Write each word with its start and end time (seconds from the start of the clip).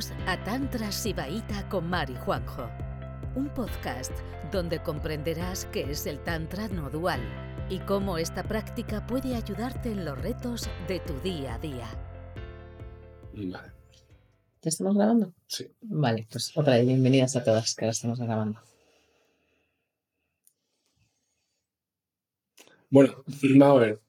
Bienvenidos 0.00 0.28
a 0.28 0.44
Tantra 0.44 0.92
Sibaíta 0.92 1.68
con 1.68 1.90
Mari 1.90 2.14
Juanjo, 2.16 2.70
un 3.36 3.52
podcast 3.52 4.12
donde 4.50 4.82
comprenderás 4.82 5.66
qué 5.66 5.90
es 5.90 6.06
el 6.06 6.18
Tantra 6.24 6.68
no 6.68 6.88
dual 6.88 7.20
y 7.68 7.80
cómo 7.80 8.16
esta 8.16 8.42
práctica 8.42 9.06
puede 9.06 9.34
ayudarte 9.34 9.90
en 9.90 10.06
los 10.06 10.18
retos 10.18 10.70
de 10.88 11.00
tu 11.00 11.12
día 11.20 11.56
a 11.56 11.58
día. 11.58 11.86
Vale. 13.34 13.72
¿Ya 14.62 14.68
estamos 14.68 14.96
grabando? 14.96 15.34
Sí. 15.46 15.70
Vale, 15.82 16.26
pues 16.30 16.56
otra 16.56 16.76
vez 16.76 16.86
bienvenidas 16.86 17.36
a 17.36 17.44
todas 17.44 17.74
que 17.74 17.84
ahora 17.84 17.92
estamos 17.92 18.18
grabando. 18.20 18.58
Bueno, 22.88 23.22
vamos 23.58 23.76
a 23.76 23.80
ver. 23.84 24.00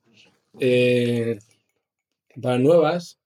Eh, 0.57 1.39
para 2.41 2.59
nuevas, 2.59 3.19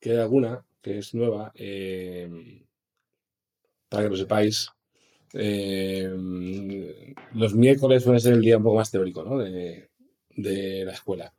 que 0.00 0.12
hay 0.12 0.18
alguna 0.18 0.64
que 0.82 0.98
es 0.98 1.14
nueva, 1.14 1.52
eh, 1.54 2.28
para 3.88 4.04
que 4.04 4.10
lo 4.10 4.16
sepáis, 4.16 4.68
eh, 5.34 6.10
los 7.34 7.54
miércoles 7.54 8.02
suele 8.02 8.20
ser 8.20 8.34
el 8.34 8.42
día 8.42 8.58
un 8.58 8.64
poco 8.64 8.76
más 8.76 8.90
teórico 8.90 9.22
¿no? 9.22 9.38
de, 9.38 9.88
de 10.36 10.84
la 10.84 10.92
escuela. 10.92 11.32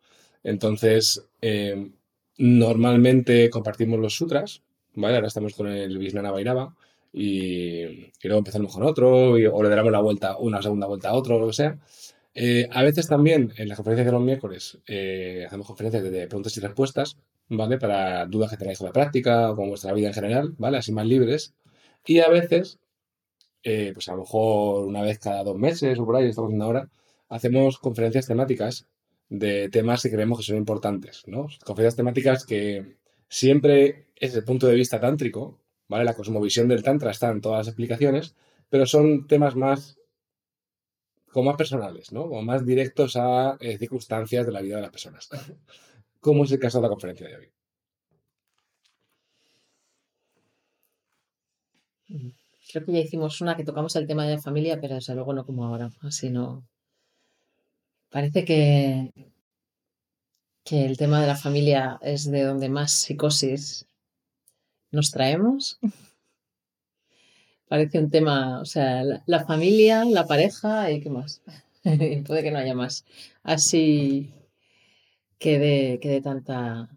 Entonces, 0.44 1.24
eh, 1.42 1.92
normalmente 2.38 3.50
compartimos 3.50 4.00
los 4.00 4.16
sutras, 4.16 4.62
¿vale? 4.96 5.16
Ahora 5.16 5.28
estamos 5.28 5.54
con 5.54 5.68
el 5.68 5.98
Visnana 5.98 6.32
Vairava 6.32 6.76
y, 7.12 8.12
luego 8.24 8.40
empezamos 8.40 8.74
con 8.74 8.84
otro, 8.84 9.38
y- 9.38 9.46
o 9.46 9.62
le 9.64 9.70
daremos 9.70 9.92
la 9.92 10.02
vuelta, 10.02 10.38
una 10.38 10.62
segunda 10.62 10.88
vuelta 10.88 11.10
a 11.10 11.14
otro, 11.14 11.36
o 11.36 11.40
lo 11.40 11.48
que 11.48 11.54
sea. 11.54 11.78
Eh, 12.36 12.68
a 12.72 12.84
veces 12.84 13.08
también 13.08 13.54
en 13.58 13.70
las 13.70 13.78
conferencias 13.78 14.08
de 14.08 14.12
los 14.12 14.22
miércoles 14.22 14.80
eh, 14.88 15.44
hacemos 15.46 15.68
conferencias 15.68 16.04
de 16.04 16.28
preguntas 16.28 16.58
y 16.58 16.62
respuestas, 16.62 17.18
¿vale? 17.50 17.78
Para 17.78 18.26
dudas 18.26 18.52
que 18.52 18.58
tenéis 18.58 18.80
con 18.80 18.88
la 18.88 18.94
práctica 18.94 19.52
o 19.52 19.56
con 19.56 19.70
vuestra 19.70 19.94
vida 19.94 20.08
en 20.08 20.14
general, 20.14 20.56
¿vale? 20.58 20.78
Así 20.78 20.92
más 20.92 21.06
libres. 21.06 21.56
Y 22.06 22.20
a 22.20 22.30
veces, 22.30 22.80
eh, 23.64 23.92
pues 23.94 24.10
a 24.10 24.14
lo 24.14 24.20
mejor 24.20 24.86
una 24.86 25.02
vez 25.02 25.20
cada 25.20 25.44
dos 25.44 25.58
meses 25.58 26.00
o 26.00 26.06
por 26.06 26.16
ahí, 26.16 26.28
estamos 26.28 26.50
haciendo 26.50 26.66
ahora, 26.66 26.90
hacemos 27.30 27.80
conferencias 27.80 28.28
temáticas 28.28 28.88
de 29.30 29.70
temas 29.70 30.04
que 30.04 30.12
creemos 30.12 30.38
que 30.40 30.44
son 30.46 30.58
importantes, 30.58 31.24
¿no? 31.28 31.48
Conferencias 31.66 31.96
temáticas 31.96 32.46
que 32.46 32.98
siempre 33.30 34.08
es 34.16 34.36
el 34.36 34.44
punto 34.44 34.68
de 34.68 34.76
vista 34.76 35.00
tántrico, 35.00 35.60
¿vale? 35.88 36.06
La 36.06 36.14
cosmovisión 36.14 36.68
del 36.68 36.84
tantra 36.84 37.12
está 37.12 37.30
en 37.30 37.42
todas 37.42 37.60
las 37.60 37.68
explicaciones, 37.68 38.36
pero 38.70 38.86
son 38.86 39.28
temas 39.28 39.56
más 39.56 39.98
como 41.32 41.50
más 41.50 41.58
personales, 41.58 42.12
¿no? 42.12 42.28
Como 42.28 42.44
más 42.44 42.66
directos 42.66 43.16
a 43.16 43.58
eh, 43.60 43.78
circunstancias 43.78 44.46
de 44.46 44.52
la 44.52 44.62
vida 44.62 44.76
de 44.76 44.84
las 44.84 44.92
personas. 44.92 45.30
Como 46.24 46.46
es 46.46 46.52
el 46.54 46.60
caso 46.60 46.78
de 46.78 46.84
la 46.84 46.90
conferencia 46.90 47.28
de 47.28 47.36
hoy. 47.36 47.52
Creo 52.72 52.86
que 52.86 52.94
ya 52.94 53.00
hicimos 53.00 53.42
una 53.42 53.58
que 53.58 53.66
tocamos 53.66 53.94
el 53.98 54.08
tema 54.08 54.26
de 54.26 54.36
la 54.36 54.42
familia, 54.42 54.80
pero 54.80 54.96
desde 54.96 55.16
luego 55.16 55.34
no 55.34 55.46
como 55.46 55.66
ahora. 55.66 55.92
Así. 56.02 56.34
Parece 58.10 58.46
que, 58.46 59.12
que 60.64 60.86
el 60.86 60.96
tema 60.96 61.20
de 61.20 61.28
la 61.28 61.36
familia 61.36 62.00
es 62.02 62.32
de 62.32 62.44
donde 62.44 62.70
más 62.70 62.94
psicosis 62.94 63.86
nos 64.92 65.12
traemos. 65.12 65.78
Parece 67.68 68.00
un 68.00 68.10
tema, 68.10 68.62
o 68.62 68.66
sea, 68.66 69.04
la, 69.26 69.46
familia, 69.46 70.06
la 70.06 70.26
pareja 70.26 70.90
y 70.90 71.02
qué 71.02 71.10
más. 71.10 71.42
Puede 71.84 72.44
que 72.44 72.52
no 72.52 72.60
haya 72.60 72.76
más. 72.76 73.04
Así 73.44 74.32
que 75.44 75.60
de, 75.60 76.00
que 76.02 76.08
de 76.10 76.22
tanta, 76.22 76.90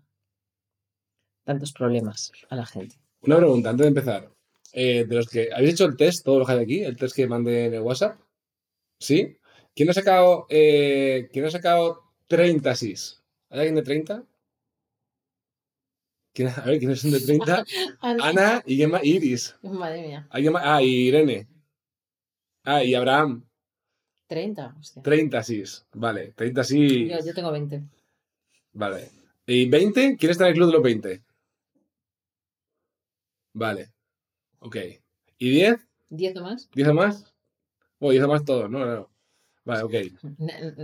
tantos 1.45 1.73
problemas 1.73 2.31
a 2.49 2.55
la 2.55 2.65
gente. 2.65 2.95
Una 3.23 3.39
pregunta 3.39 3.71
antes 3.71 3.83
de 3.85 3.89
empezar. 3.89 4.31
Eh, 4.73 5.05
de 5.05 5.17
los 5.17 5.27
que 5.29 5.49
habéis 5.53 5.73
hecho 5.73 5.87
el 5.87 5.97
test, 5.97 6.25
todos 6.25 6.39
los 6.39 6.47
que 6.47 6.53
hay 6.55 6.61
aquí, 6.63 6.85
el 6.85 6.97
test 6.97 7.17
que 7.17 7.27
mandé 7.27 7.65
en 7.67 7.75
el 7.75 7.81
WhatsApp, 7.81 8.21
¿sí? 9.01 9.37
¿Quién 9.75 9.91
ha 9.91 9.93
sacado, 9.93 10.47
eh, 10.49 11.29
¿quién 11.33 11.45
ha 11.45 11.51
sacado 11.51 12.03
30 12.29 12.77
SIS? 12.77 13.21
¿Hay 13.51 13.59
alguien 13.59 13.75
de 13.75 13.83
30? 13.83 14.25
¿Quién- 16.33 16.49
a 16.49 16.61
ver, 16.67 16.79
¿quiénes 16.79 17.01
son 17.01 17.11
de 17.11 17.21
30? 17.21 17.65
Ana 18.01 18.63
y 18.65 18.77
Gemma 18.77 19.01
Iris. 19.03 19.57
Madre 19.63 20.03
mía. 20.07 20.29
Ah, 20.31 20.83
y 20.83 21.09
Irene. 21.09 21.49
Ah, 22.63 22.85
y 22.85 22.95
Abraham. 22.95 23.45
30, 24.29 24.77
hostia. 24.79 25.03
30 25.03 25.43
SIS. 25.43 25.87
Vale, 25.95 26.33
30 26.37 26.63
SIS. 26.63 27.11
Yo, 27.11 27.25
yo 27.25 27.35
tengo 27.35 27.51
20. 27.51 27.83
Vale. 28.77 29.09
¿Y 29.47 29.69
20? 29.69 30.17
¿Quién 30.19 30.31
está 30.31 30.45
en 30.45 30.49
el 30.51 30.55
club 30.57 30.67
de 30.67 30.73
los 30.75 30.83
20? 30.83 31.23
Vale. 33.55 33.91
Ok. 34.59 34.77
¿Y 35.39 35.51
10? 35.51 35.77
¿10 36.11 36.39
o 36.39 36.43
más? 36.43 36.71
¿10 36.73 36.89
o 36.91 36.95
más? 36.95 37.35
O 37.99 38.11
10 38.11 38.23
o 38.25 38.29
más 38.29 38.45
todos, 38.45 38.71
¿no? 38.71 38.85
no. 38.85 39.11
Vale, 39.65 39.83
ok. 39.83 39.95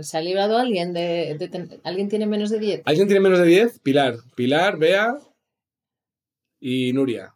¿Se 0.01 0.17
ha 0.17 0.21
librado 0.21 0.57
alguien 0.57 0.91
de, 0.93 1.35
de 1.37 1.47
ten- 1.47 1.79
¿Alguien 1.83 2.09
tiene 2.09 2.25
menos 2.25 2.49
de 2.49 2.59
10? 2.59 2.81
¿Alguien 2.85 3.07
tiene 3.07 3.21
menos 3.21 3.39
de 3.39 3.45
10? 3.45 3.79
Pilar. 3.79 4.15
Pilar, 4.35 4.77
Bea 4.77 5.17
y 6.59 6.91
Nuria. 6.93 7.35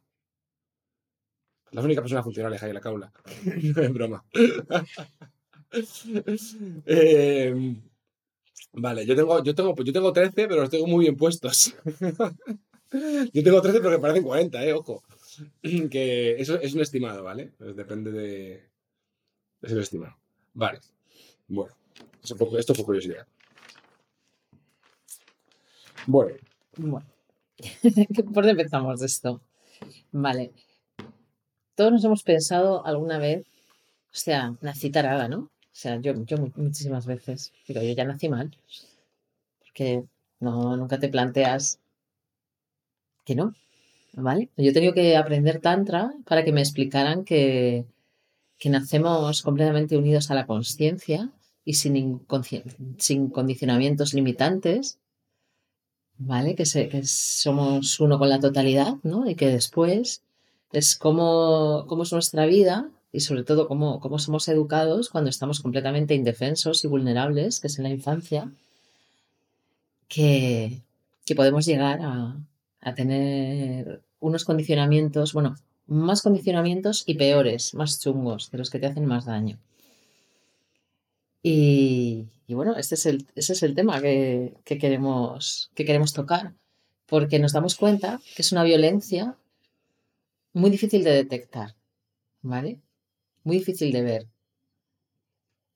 Las 1.71 1.85
únicas 1.85 2.01
personas 2.01 2.23
funcionales 2.23 2.63
ahí 2.63 2.69
en 2.69 2.75
la 2.75 2.81
caula. 2.81 3.13
es 3.45 3.93
broma. 3.93 4.25
Eh, 6.85 7.75
vale, 8.77 9.05
yo 9.05 9.15
tengo, 9.15 9.43
yo, 9.43 9.53
tengo, 9.53 9.75
yo 9.75 9.93
tengo 9.93 10.13
13, 10.13 10.47
pero 10.47 10.61
los 10.61 10.69
tengo 10.69 10.87
muy 10.87 11.05
bien 11.05 11.15
puestos. 11.15 11.75
yo 13.33 13.43
tengo 13.43 13.61
13, 13.61 13.79
pero 13.79 13.91
que 13.91 13.99
parecen 13.99 14.23
40, 14.23 14.63
eh, 14.65 14.73
ojo. 14.73 15.03
Que 15.91 16.39
eso 16.41 16.59
es 16.59 16.73
un 16.73 16.81
estimado, 16.81 17.23
¿vale? 17.23 17.51
Pues 17.57 17.75
depende 17.75 18.11
de. 18.11 18.63
Es 19.61 19.71
un 19.71 19.79
estimado. 19.79 20.15
Vale. 20.53 20.79
Bueno, 21.47 21.73
esto 22.23 22.73
fue 22.73 22.85
curiosidad. 22.85 23.27
Bueno, 26.07 26.37
Bueno. 26.77 27.05
¿Por 28.33 28.45
dónde 28.45 28.51
empezamos 28.51 29.01
esto? 29.01 29.41
Vale. 30.11 30.53
Todos 31.75 31.91
nos 31.91 32.03
hemos 32.03 32.23
pensado 32.23 32.85
alguna 32.85 33.19
vez, 33.19 33.45
o 34.11 34.15
sea, 34.15 34.55
nací 34.61 34.89
tarada, 34.89 35.27
¿no? 35.27 35.51
O 35.77 35.79
sea, 35.81 35.93
yo, 36.01 36.11
yo 36.25 36.35
mu- 36.39 36.51
muchísimas 36.57 37.05
veces. 37.05 37.53
Digo, 37.67 37.81
yo 37.81 37.93
ya 37.93 38.03
nací 38.03 38.27
mal. 38.27 38.47
Porque 39.61 40.03
no, 40.39 40.75
nunca 40.75 40.97
te 40.99 41.09
planteas 41.09 41.79
que 43.25 43.35
no. 43.35 43.53
¿Vale? 44.27 44.49
Yo 44.57 44.69
he 44.71 44.73
tenido 44.73 44.93
que 44.93 45.17
aprender 45.17 45.61
Tantra 45.61 46.01
para 46.27 46.43
que 46.45 46.53
me 46.53 46.61
explicaran 46.61 47.25
que, 47.25 47.85
que 48.59 48.69
nacemos 48.71 49.43
completamente 49.43 49.97
unidos 49.97 50.31
a 50.31 50.35
la 50.35 50.47
conciencia 50.47 51.31
y 51.65 51.73
sin, 51.75 52.21
sin 52.99 53.29
condicionamientos 53.29 54.13
limitantes, 54.15 54.99
¿vale? 56.17 56.55
Que, 56.55 56.65
se- 56.65 56.89
que 56.89 57.01
somos 57.05 57.99
uno 57.99 58.17
con 58.19 58.29
la 58.29 58.39
totalidad, 58.39 58.95
¿no? 59.03 59.29
Y 59.29 59.35
que 59.35 59.47
después 59.47 60.23
es 60.71 60.95
cómo, 60.97 61.85
cómo 61.87 62.03
es 62.03 62.11
nuestra 62.13 62.45
vida 62.45 62.89
y 63.17 63.19
sobre 63.19 63.43
todo 63.43 63.67
cómo, 63.67 63.99
cómo 63.99 64.19
somos 64.19 64.47
educados 64.47 65.09
cuando 65.09 65.31
estamos 65.31 65.59
completamente 65.59 66.13
indefensos 66.13 66.83
y 66.83 66.87
vulnerables, 66.87 67.59
que 67.59 67.65
es 67.65 67.79
en 67.79 67.85
la 67.85 67.89
infancia, 67.89 68.51
que, 70.07 70.83
que 71.25 71.33
podemos 71.33 71.65
llegar 71.65 71.99
a, 72.03 72.37
a 72.79 72.93
tener 72.93 74.03
unos 74.19 74.45
condicionamientos, 74.45 75.33
bueno, 75.33 75.55
más 75.87 76.21
condicionamientos 76.21 77.05
y 77.07 77.15
peores, 77.15 77.73
más 77.73 77.99
chungos, 77.99 78.51
de 78.51 78.59
los 78.59 78.69
que 78.69 78.77
te 78.77 78.85
hacen 78.85 79.07
más 79.07 79.25
daño. 79.25 79.57
Y, 81.41 82.27
bueno, 82.49 82.75
este 82.77 82.93
es 82.93 83.07
el, 83.07 83.25
ese 83.33 83.53
es 83.53 83.63
el 83.63 83.73
tema 83.73 83.99
que, 83.99 84.53
que 84.63 84.77
queremos, 84.77 85.71
que 85.73 85.85
queremos 85.85 86.13
tocar, 86.13 86.53
porque 87.07 87.39
nos 87.39 87.53
damos 87.53 87.73
cuenta 87.73 88.21
que 88.35 88.43
es 88.43 88.51
una 88.51 88.63
violencia 88.63 89.35
muy 90.53 90.69
difícil 90.69 91.03
de 91.03 91.13
detectar, 91.13 91.73
¿vale? 92.43 92.79
Muy 93.47 93.59
difícil 93.59 93.93
de 93.93 94.01
ver, 94.01 94.27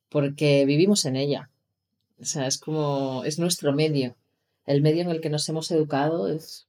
porque 0.10 0.66
vivimos 0.66 1.06
en 1.06 1.16
ella. 1.16 1.50
O 2.20 2.26
sea, 2.26 2.46
es 2.46 2.58
como, 2.58 3.24
es 3.24 3.40
nuestro 3.40 3.72
medio. 3.72 4.18
El 4.66 4.82
medio 4.82 5.04
en 5.04 5.10
el 5.10 5.22
que 5.22 5.30
nos 5.30 5.48
hemos 5.48 5.72
educado 5.72 6.28
es 6.28 6.68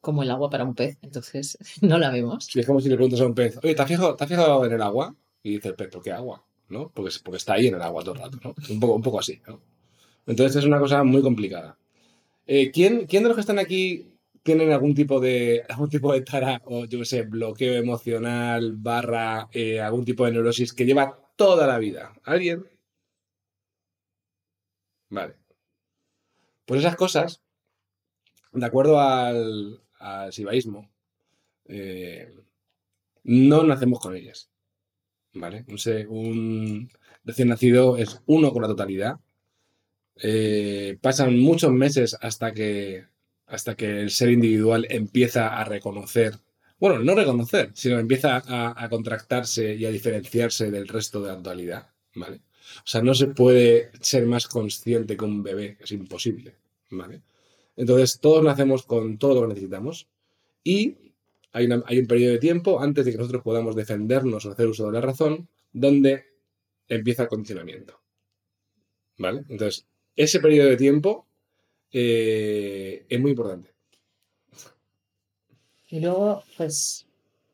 como 0.00 0.24
el 0.24 0.32
agua 0.32 0.50
para 0.50 0.64
un 0.64 0.74
pez, 0.74 0.98
entonces 1.02 1.56
no 1.82 1.98
la 1.98 2.10
vemos. 2.10 2.48
es 2.52 2.66
como 2.66 2.80
si 2.80 2.88
le 2.88 2.96
preguntas 2.96 3.20
a 3.20 3.26
un 3.26 3.34
pez, 3.36 3.60
oye, 3.62 3.76
¿te 3.76 3.82
has 3.82 3.86
fijado, 3.86 4.16
fijado 4.18 4.66
en 4.66 4.72
el 4.72 4.82
agua? 4.82 5.14
Y 5.44 5.52
dice 5.52 5.68
el 5.68 5.76
pez, 5.76 5.88
¿por 5.90 6.02
qué 6.02 6.10
agua? 6.10 6.44
¿No? 6.68 6.90
Porque, 6.92 7.14
porque 7.22 7.36
está 7.36 7.52
ahí 7.52 7.68
en 7.68 7.76
el 7.76 7.82
agua 7.82 8.02
todo 8.02 8.14
el 8.14 8.20
rato, 8.20 8.40
¿no? 8.42 8.56
Un 8.70 8.80
poco, 8.80 8.94
un 8.94 9.02
poco 9.02 9.20
así, 9.20 9.40
¿no? 9.46 9.60
Entonces 10.26 10.56
es 10.56 10.64
una 10.64 10.80
cosa 10.80 11.04
muy 11.04 11.22
complicada. 11.22 11.78
Eh, 12.48 12.72
¿quién, 12.72 13.06
¿Quién 13.06 13.22
de 13.22 13.28
los 13.28 13.36
que 13.36 13.42
están 13.42 13.60
aquí 13.60 14.13
tienen 14.44 14.72
algún 14.72 14.94
tipo 14.94 15.20
de 15.20 15.64
algún 15.68 15.88
tipo 15.90 16.12
de 16.12 16.20
tara 16.22 16.62
o 16.66 16.84
yo 16.84 17.00
qué 17.00 17.04
sé, 17.06 17.22
bloqueo 17.22 17.74
emocional 17.74 18.74
barra 18.76 19.48
eh, 19.52 19.80
algún 19.80 20.04
tipo 20.04 20.24
de 20.24 20.32
neurosis 20.32 20.72
que 20.72 20.86
lleva 20.86 21.18
toda 21.36 21.66
la 21.66 21.78
vida? 21.78 22.14
¿Alguien? 22.24 22.64
Vale. 25.10 25.34
Pues 26.66 26.80
esas 26.80 26.96
cosas, 26.96 27.42
de 28.52 28.66
acuerdo 28.66 29.00
al, 29.00 29.82
al 29.98 30.32
sibaísmo, 30.32 30.90
eh, 31.66 32.32
no 33.24 33.64
nacemos 33.64 34.00
con 34.00 34.14
ellas. 34.16 34.50
¿Vale? 35.34 35.64
Un 36.08 36.90
recién 37.24 37.48
nacido 37.48 37.96
es 37.96 38.22
uno 38.26 38.52
con 38.52 38.62
la 38.62 38.68
totalidad. 38.68 39.18
Eh, 40.16 40.98
pasan 41.00 41.38
muchos 41.38 41.72
meses 41.72 42.16
hasta 42.20 42.52
que, 42.52 43.06
hasta 43.46 43.76
que 43.76 44.00
el 44.00 44.10
ser 44.10 44.30
individual 44.30 44.86
empieza 44.90 45.58
a 45.58 45.64
reconocer, 45.64 46.34
bueno, 46.78 46.98
no 46.98 47.14
reconocer, 47.14 47.70
sino 47.74 47.98
empieza 47.98 48.42
a, 48.46 48.84
a 48.84 48.88
contractarse 48.88 49.74
y 49.74 49.84
a 49.86 49.90
diferenciarse 49.90 50.70
del 50.70 50.88
resto 50.88 51.20
de 51.22 51.28
la 51.28 51.36
totalidad. 51.36 51.88
¿Vale? 52.14 52.40
O 52.78 52.86
sea, 52.86 53.02
no 53.02 53.14
se 53.14 53.28
puede 53.28 53.90
ser 54.00 54.26
más 54.26 54.46
consciente 54.46 55.16
que 55.16 55.24
un 55.24 55.42
bebé, 55.42 55.76
es 55.80 55.92
imposible. 55.92 56.54
¿Vale? 56.90 57.22
Entonces, 57.76 58.20
todos 58.20 58.42
nacemos 58.42 58.84
con 58.84 59.18
todo 59.18 59.34
lo 59.34 59.40
que 59.42 59.54
necesitamos 59.54 60.08
y 60.62 60.96
hay, 61.52 61.68
un 61.70 62.06
periodo 62.08 62.32
de 62.32 62.38
tiempo 62.38 62.80
antes 62.80 63.04
de 63.04 63.12
que 63.12 63.18
nosotros 63.18 63.42
podamos 63.42 63.76
defendernos 63.76 64.44
o 64.44 64.50
hacer 64.50 64.66
uso 64.66 64.86
de 64.86 64.92
la 64.92 65.00
razón, 65.00 65.48
donde 65.72 66.24
empieza 66.88 67.22
el 67.22 67.28
condicionamiento. 67.28 68.00
¿Vale? 69.18 69.44
Entonces, 69.48 69.86
ese 70.16 70.40
periodo 70.40 70.68
de 70.68 70.76
tiempo 70.76 71.28
eh, 71.96 73.06
es 73.08 73.20
muy 73.20 73.30
importante. 73.30 73.72
Y 75.88 76.00
luego, 76.00 76.42
pues, 76.56 77.06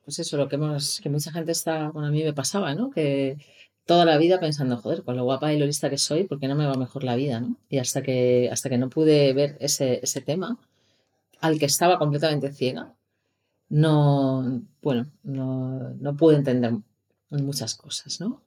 pues 0.05 0.19
eso, 0.19 0.39
lo 0.39 0.49
que 0.49 0.57
hemos, 0.57 1.01
que 1.03 1.11
mucha 1.11 1.31
gente 1.31 1.53
está, 1.53 1.91
bueno, 1.91 2.09
a 2.09 2.11
mí 2.11 2.25
me 2.25 2.33
pasaba, 2.33 2.75
¿no? 2.75 2.91
Que 2.91 3.37
toda 3.85 4.07
la 4.07 4.17
vida 4.17 4.41
pensando, 4.41 4.79
joder, 4.79 5.05
con 5.05 5.17
lo 5.17 5.25
guapa 5.25 5.53
y 5.53 5.59
lo 5.59 5.67
lista 5.67 5.91
que 5.91 5.99
soy, 5.99 6.25
¿por 6.25 6.41
qué 6.41 6.49
no 6.49 6.55
me 6.55 6.67
va 6.67 6.75
mejor 6.75 7.05
la 7.05 7.17
vida, 7.17 7.41
¿no? 7.41 7.57
Y 7.69 7.79
hasta 7.79 8.03
que, 8.03 8.49
hasta 8.51 8.71
que 8.71 8.79
no 8.79 8.89
pude 8.89 9.35
ver 9.35 9.59
ese, 9.61 10.01
ese 10.03 10.23
tema, 10.23 10.59
al 11.41 11.59
que 11.59 11.67
estaba 11.67 11.99
completamente 11.99 12.51
ciega, 12.51 12.95
no, 13.69 14.63
bueno, 14.81 15.07
no, 15.23 15.91
no 16.01 16.17
pude 16.17 16.37
entender 16.37 16.73
muchas 17.31 17.75
cosas, 17.75 18.21
¿no? 18.21 18.43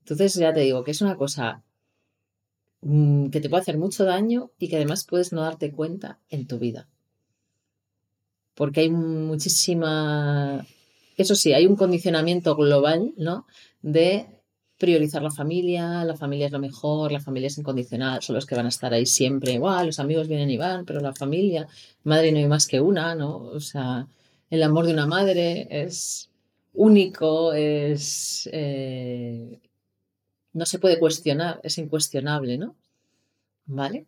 Entonces 0.00 0.34
ya 0.34 0.54
te 0.54 0.60
digo 0.60 0.82
que 0.82 0.92
es 0.92 1.02
una 1.02 1.16
cosa 1.16 1.62
mm, 2.82 3.28
que 3.30 3.40
te 3.40 3.48
puede 3.48 3.62
hacer 3.62 3.78
mucho 3.78 4.04
daño 4.04 4.50
y 4.58 4.68
que 4.68 4.76
además 4.76 5.06
puedes 5.08 5.32
no 5.32 5.42
darte 5.42 5.72
cuenta 5.72 6.18
en 6.28 6.46
tu 6.46 6.58
vida. 6.58 6.88
Porque 8.54 8.80
hay 8.80 8.90
muchísima, 8.90 10.66
eso 11.16 11.34
sí, 11.34 11.52
hay 11.52 11.66
un 11.66 11.76
condicionamiento 11.76 12.56
global, 12.56 13.12
¿no? 13.16 13.46
De 13.82 14.26
priorizar 14.78 15.22
la 15.22 15.30
familia, 15.30 16.04
la 16.04 16.16
familia 16.16 16.46
es 16.46 16.52
lo 16.52 16.58
mejor, 16.58 17.12
la 17.12 17.20
familia 17.20 17.46
es 17.48 17.58
incondicional, 17.58 18.22
son 18.22 18.34
los 18.36 18.46
que 18.46 18.54
van 18.54 18.66
a 18.66 18.70
estar 18.70 18.92
ahí 18.92 19.06
siempre, 19.06 19.52
igual, 19.52 19.86
los 19.86 19.98
amigos 19.98 20.28
vienen 20.28 20.50
y 20.50 20.58
van, 20.58 20.84
pero 20.84 21.00
la 21.00 21.14
familia, 21.14 21.66
madre 22.04 22.32
no 22.32 22.38
hay 22.38 22.46
más 22.46 22.66
que 22.66 22.80
una, 22.80 23.14
¿no? 23.14 23.36
O 23.36 23.60
sea, 23.60 24.06
el 24.50 24.62
amor 24.62 24.86
de 24.86 24.92
una 24.92 25.06
madre 25.06 25.66
es 25.70 26.30
único, 26.74 27.52
es... 27.52 28.48
Eh, 28.52 29.60
no 30.56 30.64
se 30.64 30.78
puede 30.78 30.98
cuestionar, 30.98 31.60
es 31.62 31.76
incuestionable, 31.76 32.56
¿no? 32.56 32.74
¿Vale? 33.66 34.06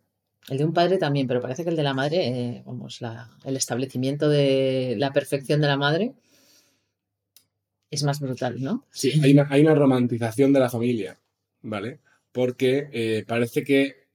El 0.49 0.57
de 0.57 0.65
un 0.65 0.73
padre 0.73 0.97
también, 0.97 1.27
pero 1.27 1.41
parece 1.41 1.63
que 1.63 1.69
el 1.69 1.75
de 1.75 1.83
la 1.83 1.93
madre, 1.93 2.27
eh, 2.27 2.63
vamos, 2.65 2.99
el 3.45 3.55
establecimiento 3.55 4.29
de 4.29 4.95
la 4.97 5.13
perfección 5.13 5.61
de 5.61 5.67
la 5.67 5.77
madre 5.77 6.13
es 7.91 8.03
más 8.03 8.19
brutal, 8.19 8.59
¿no? 8.59 8.83
Sí, 8.89 9.21
hay 9.23 9.33
una, 9.33 9.47
hay 9.47 9.61
una 9.61 9.75
romantización 9.75 10.51
de 10.51 10.59
la 10.59 10.71
familia, 10.71 11.19
¿vale? 11.61 11.99
Porque 12.31 12.89
eh, 12.93 13.25
parece 13.27 13.63
que 13.63 14.07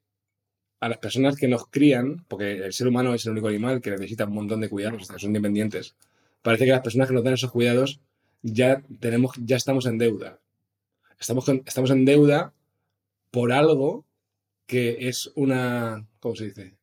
a 0.81 0.89
las 0.89 0.99
personas 0.99 1.37
que 1.37 1.47
nos 1.47 1.69
crían, 1.69 2.25
porque 2.27 2.65
el 2.65 2.73
ser 2.73 2.89
humano 2.89 3.15
es 3.15 3.25
el 3.27 3.33
único 3.33 3.47
animal 3.47 3.81
que 3.81 3.93
necesita 3.93 4.25
un 4.25 4.35
montón 4.35 4.61
de 4.61 4.69
cuidados, 4.69 5.07
son 5.07 5.31
independientes, 5.31 5.95
parece 6.43 6.65
que 6.65 6.73
las 6.73 6.83
personas 6.83 7.07
que 7.07 7.15
nos 7.15 7.23
dan 7.23 7.35
esos 7.35 7.53
cuidados 7.53 8.01
ya, 8.43 8.83
tenemos, 8.99 9.37
ya 9.39 9.57
estamos 9.57 9.87
en 9.87 9.99
deuda. 9.99 10.41
Estamos, 11.25 11.49
estamos 11.49 11.91
en 11.91 12.05
deuda 12.05 12.53
por 13.31 13.51
algo 13.51 14.05
que 14.67 15.09
es 15.09 15.33
una. 15.37 16.07
¿Cómo 16.21 16.37
se 16.37 16.45
dice? 16.45 16.75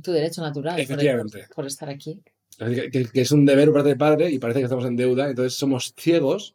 Tu 0.00 0.12
derecho 0.12 0.40
natural. 0.40 0.78
Efectivamente. 0.78 1.48
Por, 1.52 1.66
estar 1.66 1.88
aquí. 1.88 2.22
Que, 2.56 3.10
es 3.12 3.32
un 3.32 3.44
deber 3.44 3.66
por 3.66 3.78
parte 3.78 3.88
del 3.88 3.98
padre 3.98 4.30
y 4.30 4.38
parece 4.38 4.60
que 4.60 4.66
estamos 4.66 4.84
en 4.84 4.94
deuda, 4.94 5.28
entonces 5.28 5.54
somos 5.54 5.94
ciegos 5.98 6.54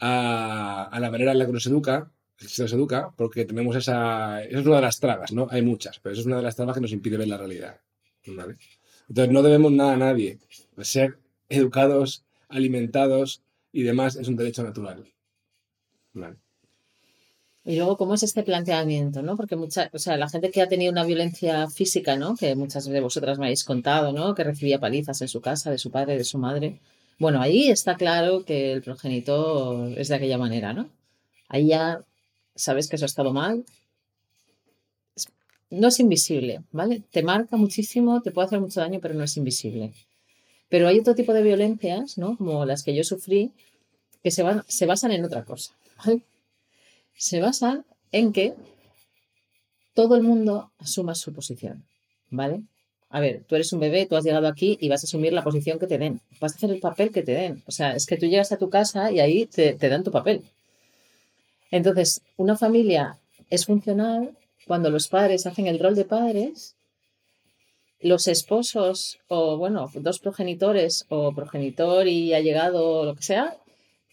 a, 0.00 0.84
a 0.92 1.00
la 1.00 1.10
manera 1.10 1.32
en 1.32 1.38
la 1.38 1.46
que 1.46 1.52
nos 1.52 1.64
educa, 1.66 2.12
se 2.36 2.60
nos 2.60 2.72
educa, 2.74 3.10
porque 3.16 3.46
tenemos 3.46 3.74
esa. 3.74 4.44
Esa 4.44 4.58
es 4.60 4.66
una 4.66 4.76
de 4.76 4.82
las 4.82 5.00
trabas, 5.00 5.32
¿no? 5.32 5.46
Hay 5.50 5.62
muchas, 5.62 5.98
pero 6.00 6.12
esa 6.12 6.20
es 6.20 6.26
una 6.26 6.36
de 6.36 6.42
las 6.42 6.56
trabas 6.56 6.74
que 6.74 6.82
nos 6.82 6.92
impide 6.92 7.16
ver 7.16 7.28
la 7.28 7.38
realidad. 7.38 7.80
Entonces 8.22 9.32
no 9.32 9.42
debemos 9.42 9.72
nada 9.72 9.94
a 9.94 9.96
nadie. 9.96 10.38
Ser 10.82 11.16
educados, 11.48 12.26
alimentados 12.50 13.42
y 13.72 13.82
demás 13.82 14.16
es 14.16 14.28
un 14.28 14.36
derecho 14.36 14.62
natural. 14.62 15.10
Y 17.64 17.76
luego, 17.76 17.96
¿cómo 17.96 18.14
es 18.14 18.22
este 18.22 18.42
planteamiento? 18.42 19.22
¿no? 19.22 19.36
Porque 19.36 19.56
mucha, 19.56 19.90
o 19.92 19.98
sea, 19.98 20.16
la 20.16 20.28
gente 20.28 20.50
que 20.50 20.62
ha 20.62 20.68
tenido 20.68 20.90
una 20.90 21.04
violencia 21.04 21.68
física, 21.68 22.16
¿no? 22.16 22.34
que 22.34 22.54
muchas 22.54 22.86
de 22.86 23.00
vosotras 23.00 23.38
me 23.38 23.46
habéis 23.46 23.64
contado, 23.64 24.12
¿no? 24.12 24.34
que 24.34 24.44
recibía 24.44 24.80
palizas 24.80 25.20
en 25.20 25.28
su 25.28 25.40
casa, 25.40 25.70
de 25.70 25.78
su 25.78 25.90
padre, 25.90 26.16
de 26.16 26.24
su 26.24 26.38
madre. 26.38 26.80
Bueno, 27.18 27.42
ahí 27.42 27.68
está 27.68 27.96
claro 27.96 28.44
que 28.46 28.72
el 28.72 28.82
progenitor 28.82 29.92
es 29.98 30.08
de 30.08 30.14
aquella 30.14 30.38
manera, 30.38 30.72
¿no? 30.72 30.88
Ahí 31.48 31.66
ya 31.68 32.00
sabes 32.54 32.88
que 32.88 32.96
eso 32.96 33.04
ha 33.04 33.12
estado 33.12 33.32
mal. 33.34 33.64
No 35.68 35.88
es 35.88 36.00
invisible, 36.00 36.62
¿vale? 36.72 37.02
Te 37.10 37.22
marca 37.22 37.58
muchísimo, 37.58 38.22
te 38.22 38.30
puede 38.30 38.46
hacer 38.46 38.60
mucho 38.60 38.80
daño, 38.80 39.00
pero 39.02 39.12
no 39.14 39.24
es 39.24 39.36
invisible. 39.36 39.92
Pero 40.70 40.88
hay 40.88 40.98
otro 40.98 41.14
tipo 41.14 41.34
de 41.34 41.42
violencias, 41.42 42.16
¿no? 42.16 42.38
Como 42.38 42.64
las 42.64 42.82
que 42.82 42.94
yo 42.94 43.04
sufrí, 43.04 43.52
que 44.22 44.30
se, 44.30 44.42
van, 44.42 44.64
se 44.66 44.86
basan 44.86 45.12
en 45.12 45.24
otra 45.24 45.44
cosa. 45.44 45.74
Se 47.20 47.38
basan 47.38 47.84
en 48.12 48.32
que 48.32 48.54
todo 49.92 50.16
el 50.16 50.22
mundo 50.22 50.72
asuma 50.78 51.14
su 51.14 51.34
posición, 51.34 51.84
¿vale? 52.30 52.62
A 53.10 53.20
ver, 53.20 53.44
tú 53.46 53.56
eres 53.56 53.70
un 53.74 53.80
bebé, 53.80 54.06
tú 54.06 54.16
has 54.16 54.24
llegado 54.24 54.48
aquí 54.48 54.78
y 54.80 54.88
vas 54.88 55.04
a 55.04 55.06
asumir 55.06 55.34
la 55.34 55.44
posición 55.44 55.78
que 55.78 55.86
te 55.86 55.98
den. 55.98 56.22
Vas 56.40 56.54
a 56.54 56.56
hacer 56.56 56.70
el 56.70 56.80
papel 56.80 57.12
que 57.12 57.22
te 57.22 57.32
den. 57.32 57.62
O 57.66 57.72
sea, 57.72 57.94
es 57.94 58.06
que 58.06 58.16
tú 58.16 58.24
llegas 58.24 58.52
a 58.52 58.56
tu 58.56 58.70
casa 58.70 59.12
y 59.12 59.20
ahí 59.20 59.44
te, 59.44 59.74
dan 59.74 60.02
tu 60.02 60.10
papel. 60.10 60.42
Entonces, 61.70 62.22
una 62.38 62.56
familia 62.56 63.18
es 63.50 63.66
funcional 63.66 64.34
cuando 64.66 64.88
los 64.88 65.08
padres 65.08 65.44
hacen 65.44 65.66
el 65.66 65.78
rol 65.78 65.96
de 65.96 66.06
padres 66.06 66.74
los 68.00 68.28
esposos 68.28 69.18
o, 69.28 69.58
bueno, 69.58 69.90
dos 69.92 70.20
progenitores 70.20 71.04
o 71.10 71.34
progenitor 71.34 72.08
y 72.08 72.32
ha 72.32 72.40
llegado 72.40 73.04
lo 73.04 73.14
que 73.14 73.22
sea, 73.22 73.58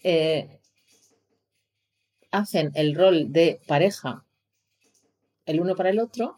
eh, 0.04 0.57
hacen 2.32 2.72
el 2.76 2.96
rol 2.96 3.32
de 3.32 3.60
pareja 3.68 4.24
el 5.48 5.62
uno 5.62 5.76
para 5.76 5.90
el 5.90 6.00
otro, 6.00 6.38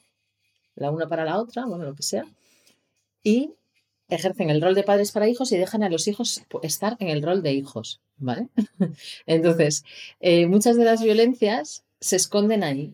la 0.75 0.91
una 0.91 1.09
para 1.09 1.25
la 1.25 1.37
otra, 1.37 1.65
bueno, 1.65 1.83
lo 1.83 1.95
que 1.95 2.03
sea, 2.03 2.25
y 3.23 3.51
ejercen 4.07 4.49
el 4.49 4.61
rol 4.61 4.75
de 4.75 4.83
padres 4.83 5.11
para 5.11 5.27
hijos 5.27 5.51
y 5.51 5.57
dejan 5.57 5.83
a 5.83 5.89
los 5.89 6.07
hijos 6.07 6.43
estar 6.63 6.95
en 6.99 7.09
el 7.09 7.21
rol 7.21 7.43
de 7.43 7.53
hijos, 7.53 8.01
¿vale? 8.17 8.47
Entonces, 9.25 9.83
eh, 10.19 10.47
muchas 10.47 10.77
de 10.77 10.85
las 10.85 11.03
violencias 11.03 11.83
se 11.99 12.15
esconden 12.15 12.63
ahí, 12.63 12.93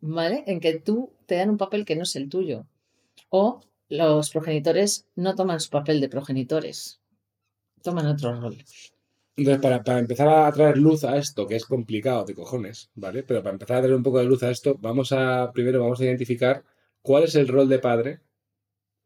¿vale? 0.00 0.44
En 0.46 0.60
que 0.60 0.78
tú 0.78 1.12
te 1.26 1.36
dan 1.36 1.50
un 1.50 1.58
papel 1.58 1.84
que 1.84 1.96
no 1.96 2.02
es 2.02 2.16
el 2.16 2.28
tuyo. 2.28 2.66
O 3.28 3.60
los 3.88 4.30
progenitores 4.30 5.06
no 5.14 5.34
toman 5.34 5.60
su 5.60 5.70
papel 5.70 6.00
de 6.00 6.08
progenitores, 6.08 7.00
toman 7.82 8.06
otro 8.06 8.38
rol. 8.40 8.58
Entonces, 9.40 9.62
para, 9.62 9.98
empezar 9.98 10.28
a 10.28 10.52
traer 10.52 10.76
luz 10.76 11.04
a 11.04 11.16
esto, 11.16 11.46
que 11.46 11.56
es 11.56 11.64
complicado 11.64 12.24
de 12.24 12.34
cojones, 12.34 12.90
¿vale? 12.94 13.22
Pero 13.22 13.42
para 13.42 13.54
empezar 13.54 13.78
a 13.78 13.80
traer 13.80 13.94
un 13.94 14.02
poco 14.02 14.18
de 14.18 14.26
luz 14.26 14.42
a 14.42 14.50
esto, 14.50 14.76
vamos 14.78 15.12
a, 15.12 15.50
primero 15.52 15.80
vamos 15.80 16.00
a 16.00 16.04
identificar 16.04 16.62
cuál 17.00 17.24
es 17.24 17.34
el 17.34 17.48
rol 17.48 17.68
de 17.68 17.78
padre, 17.78 18.20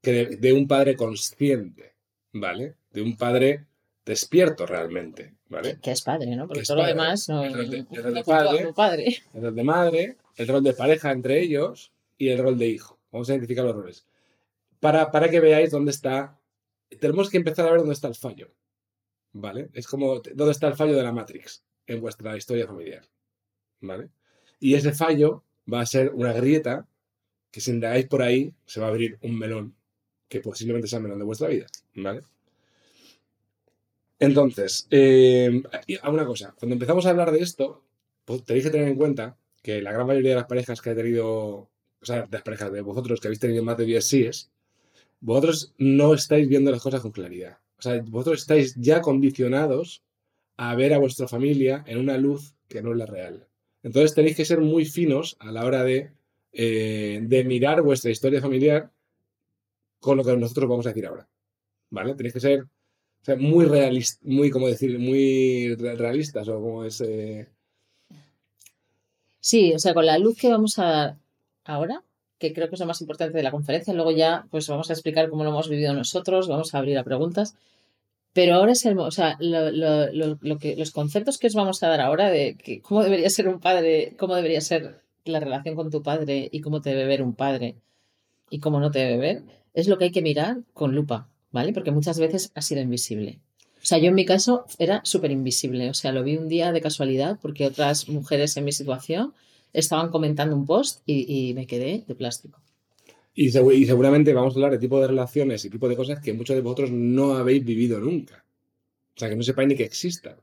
que 0.02 0.26
de, 0.26 0.52
un 0.52 0.66
padre 0.66 0.96
consciente, 0.96 1.94
¿vale? 2.32 2.74
De 2.90 3.00
un 3.00 3.16
padre 3.16 3.66
despierto 4.04 4.66
realmente, 4.66 5.34
¿vale? 5.48 5.78
Que 5.80 5.92
es 5.92 6.02
padre, 6.02 6.34
¿no? 6.34 6.48
Porque 6.48 6.64
todo 6.64 6.78
lo 6.78 6.86
demás 6.86 7.28
no, 7.28 7.44
el 7.44 7.54
rol 7.54 7.70
de, 7.70 8.24
padre, 8.24 8.72
padre, 8.74 9.22
el 9.34 9.42
rol 9.42 9.54
de 9.54 9.64
madre, 9.64 10.16
el 10.36 10.48
rol 10.48 10.64
de 10.64 10.72
pareja 10.72 11.12
entre 11.12 11.40
ellos 11.40 11.92
y 12.18 12.28
el 12.28 12.38
rol 12.38 12.58
de 12.58 12.66
hijo. 12.66 12.98
Vamos 13.12 13.30
a 13.30 13.34
identificar 13.34 13.64
los 13.64 13.76
roles 13.76 14.04
para, 14.84 15.30
que 15.30 15.40
veáis 15.40 15.70
dónde 15.70 15.92
está. 15.92 16.38
Tenemos 17.00 17.30
que 17.30 17.38
empezar 17.38 17.66
a 17.66 17.70
ver 17.70 17.78
dónde 17.78 17.94
está 17.94 18.08
el 18.08 18.14
fallo. 18.14 18.52
¿Vale? 19.34 19.68
Es 19.72 19.86
como 19.86 20.20
dónde 20.20 20.52
está 20.52 20.68
el 20.68 20.76
fallo 20.76 20.96
de 20.96 21.02
la 21.02 21.12
Matrix 21.12 21.64
en 21.86 22.00
vuestra 22.00 22.36
historia 22.36 22.66
familiar. 22.66 23.02
¿Vale? 23.80 24.08
Y 24.60 24.74
ese 24.74 24.92
fallo 24.92 25.42
va 25.70 25.80
a 25.80 25.86
ser 25.86 26.10
una 26.14 26.32
grieta 26.32 26.86
que 27.50 27.60
si 27.60 27.72
indagáis 27.72 28.06
por 28.06 28.22
ahí 28.22 28.54
se 28.64 28.80
va 28.80 28.86
a 28.86 28.90
abrir 28.90 29.18
un 29.22 29.38
melón 29.38 29.74
que 30.28 30.40
posiblemente 30.40 30.88
sea 30.88 30.98
el 30.98 31.02
melón 31.02 31.18
de 31.18 31.24
vuestra 31.24 31.48
vida. 31.48 31.66
¿Vale? 31.94 32.22
Entonces, 34.20 34.86
eh, 34.90 35.62
una 36.08 36.24
cosa, 36.24 36.54
cuando 36.58 36.74
empezamos 36.74 37.04
a 37.04 37.10
hablar 37.10 37.32
de 37.32 37.40
esto, 37.40 37.84
pues 38.24 38.44
tenéis 38.44 38.64
que 38.64 38.70
tener 38.70 38.88
en 38.88 38.96
cuenta 38.96 39.36
que 39.62 39.82
la 39.82 39.92
gran 39.92 40.06
mayoría 40.06 40.30
de 40.30 40.36
las 40.36 40.46
parejas 40.46 40.80
que 40.80 40.90
he 40.90 40.94
tenido, 40.94 41.26
o 41.26 41.70
sea, 42.02 42.22
de 42.22 42.28
las 42.30 42.42
parejas 42.42 42.72
de 42.72 42.80
vosotros 42.82 43.20
que 43.20 43.28
habéis 43.28 43.40
tenido 43.40 43.64
más 43.64 43.76
de 43.76 43.84
10 43.84 44.06
síes, 44.06 44.50
vosotros 45.20 45.74
no 45.78 46.14
estáis 46.14 46.48
viendo 46.48 46.70
las 46.70 46.82
cosas 46.82 47.00
con 47.00 47.10
claridad. 47.10 47.58
Sea, 47.84 48.02
vosotros 48.06 48.40
estáis 48.40 48.74
ya 48.76 49.00
condicionados 49.00 50.02
a 50.56 50.74
ver 50.74 50.92
a 50.94 50.98
vuestra 50.98 51.28
familia 51.28 51.84
en 51.86 51.98
una 51.98 52.16
luz 52.18 52.54
que 52.68 52.82
no 52.82 52.92
es 52.92 52.98
la 52.98 53.06
real. 53.06 53.46
Entonces 53.82 54.14
tenéis 54.14 54.36
que 54.36 54.44
ser 54.44 54.60
muy 54.60 54.84
finos 54.86 55.36
a 55.40 55.52
la 55.52 55.64
hora 55.64 55.84
de, 55.84 56.10
eh, 56.52 57.20
de 57.22 57.44
mirar 57.44 57.82
vuestra 57.82 58.10
historia 58.10 58.40
familiar 58.40 58.90
con 60.00 60.16
lo 60.16 60.24
que 60.24 60.36
nosotros 60.36 60.68
vamos 60.68 60.86
a 60.86 60.90
decir 60.90 61.06
ahora. 61.06 61.28
¿Vale? 61.90 62.14
Tenéis 62.14 62.34
que 62.34 62.40
ser 62.40 62.66
muy 63.38 63.64
realistas, 63.66 64.20
muy, 64.22 64.50
como 64.50 64.68
decir, 64.68 64.98
muy 64.98 65.74
re- 65.76 65.96
realistas 65.96 66.46
o 66.48 66.60
como 66.60 66.84
es... 66.84 67.00
eh, 67.00 67.48
Sí, 69.40 69.72
o 69.74 69.78
sea, 69.78 69.92
con 69.94 70.06
la 70.06 70.18
luz 70.18 70.38
que 70.38 70.48
vamos 70.48 70.78
a 70.78 70.84
dar 70.84 71.16
ahora, 71.64 72.02
que 72.38 72.52
creo 72.52 72.68
que 72.68 72.74
es 72.74 72.80
lo 72.80 72.86
más 72.86 73.00
importante 73.00 73.36
de 73.36 73.42
la 73.42 73.50
conferencia, 73.50 73.94
luego 73.94 74.10
ya 74.10 74.46
pues 74.50 74.68
vamos 74.68 74.90
a 74.90 74.92
explicar 74.92 75.28
cómo 75.30 75.44
lo 75.44 75.50
hemos 75.50 75.68
vivido 75.68 75.92
nosotros, 75.94 76.48
vamos 76.48 76.74
a 76.74 76.78
abrir 76.78 76.98
a 76.98 77.04
preguntas, 77.04 77.54
pero 78.32 78.56
ahora 78.56 78.72
es 78.72 78.84
el, 78.86 78.98
o 78.98 79.10
sea, 79.10 79.36
lo, 79.40 79.70
lo- 79.70 80.12
lo- 80.12 80.38
lo 80.40 80.58
que, 80.58 80.76
los 80.76 80.90
conceptos 80.90 81.38
que 81.38 81.46
os 81.46 81.54
vamos 81.54 81.82
a 81.82 81.88
dar 81.88 82.00
ahora 82.00 82.30
de 82.30 82.56
que 82.56 82.80
cómo 82.82 83.02
debería 83.04 83.30
ser 83.30 83.48
un 83.48 83.60
padre, 83.60 84.14
cómo 84.18 84.34
debería 84.34 84.60
ser 84.60 85.00
la 85.24 85.40
relación 85.40 85.74
con 85.76 85.90
tu 85.90 86.02
padre 86.02 86.48
y 86.52 86.60
cómo 86.60 86.82
te 86.82 86.90
debe 86.90 87.06
ver 87.06 87.22
un 87.22 87.34
padre 87.34 87.76
y 88.50 88.58
cómo 88.58 88.80
no 88.80 88.90
te 88.90 88.98
debe 88.98 89.16
ver, 89.16 89.42
es 89.72 89.88
lo 89.88 89.96
que 89.98 90.04
hay 90.04 90.10
que 90.12 90.22
mirar 90.22 90.58
con 90.74 90.94
lupa, 90.94 91.28
¿vale? 91.52 91.72
Porque 91.72 91.92
muchas 91.92 92.18
veces 92.18 92.50
ha 92.54 92.62
sido 92.62 92.80
invisible. 92.82 93.38
O 93.82 93.86
sea, 93.86 93.98
yo 93.98 94.08
en 94.08 94.14
mi 94.14 94.24
caso 94.24 94.64
era 94.78 95.00
súper 95.04 95.30
invisible. 95.30 95.90
O 95.90 95.94
sea, 95.94 96.10
lo 96.12 96.22
vi 96.24 96.36
un 96.36 96.48
día 96.48 96.72
de 96.72 96.80
casualidad 96.80 97.38
porque 97.40 97.66
otras 97.66 98.08
mujeres 98.08 98.56
en 98.56 98.64
mi 98.64 98.72
situación 98.72 99.34
estaban 99.74 100.10
comentando 100.10 100.56
un 100.56 100.64
post 100.64 101.02
y, 101.04 101.50
y 101.50 101.54
me 101.54 101.66
quedé 101.66 102.04
de 102.08 102.14
plástico. 102.14 102.60
Y, 103.34 103.48
segu- 103.50 103.74
y 103.74 103.84
seguramente 103.84 104.32
vamos 104.32 104.54
a 104.54 104.56
hablar 104.56 104.70
de 104.72 104.78
tipo 104.78 105.00
de 105.00 105.08
relaciones 105.08 105.64
y 105.64 105.70
tipo 105.70 105.88
de 105.88 105.96
cosas 105.96 106.20
que 106.20 106.32
muchos 106.32 106.56
de 106.56 106.62
vosotros 106.62 106.90
no 106.92 107.34
habéis 107.34 107.64
vivido 107.64 107.98
nunca. 108.00 108.44
O 109.16 109.18
sea, 109.18 109.28
que 109.28 109.36
no 109.36 109.42
sepáis 109.42 109.68
ni 109.68 109.76
que 109.76 109.84
existan. 109.84 110.36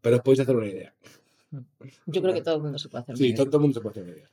Pero 0.00 0.16
os 0.16 0.22
podéis 0.22 0.40
hacer 0.40 0.56
una 0.56 0.66
idea. 0.66 0.92
Yo 2.06 2.20
creo 2.22 2.34
que 2.34 2.42
todo 2.42 2.56
el 2.56 2.62
mundo 2.62 2.78
se 2.78 2.88
puede 2.88 3.02
hacer. 3.02 3.16
Sí, 3.16 3.22
una 3.24 3.34
idea. 3.34 3.44
todo 3.46 3.56
el 3.56 3.60
mundo 3.62 3.74
se 3.74 3.80
puede 3.80 3.92
hacer 3.92 4.02
una 4.04 4.12
idea. 4.12 4.30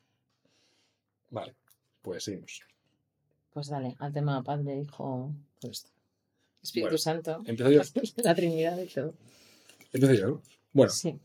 Vale, 1.32 1.56
pues 2.02 2.24
seguimos. 2.24 2.62
Pues 3.54 3.68
dale, 3.70 3.96
al 4.00 4.12
tema 4.14 4.42
Padre, 4.44 4.80
Hijo, 4.82 5.32
todo 5.60 5.72
esto. 5.72 5.90
Espíritu 6.64 6.88
Bueno, 6.88 6.98
Santo, 6.98 7.42
Empiezo 7.46 7.72
yo. 7.72 7.82
la 8.24 8.36
Trinidad 8.36 8.80
y 8.82 8.88
todo. 8.88 9.14
Empiezo 9.94 10.14
yo, 10.16 10.28
¿no? 10.28 10.42
Bueno, 10.74 10.92
Sí. 10.92 11.16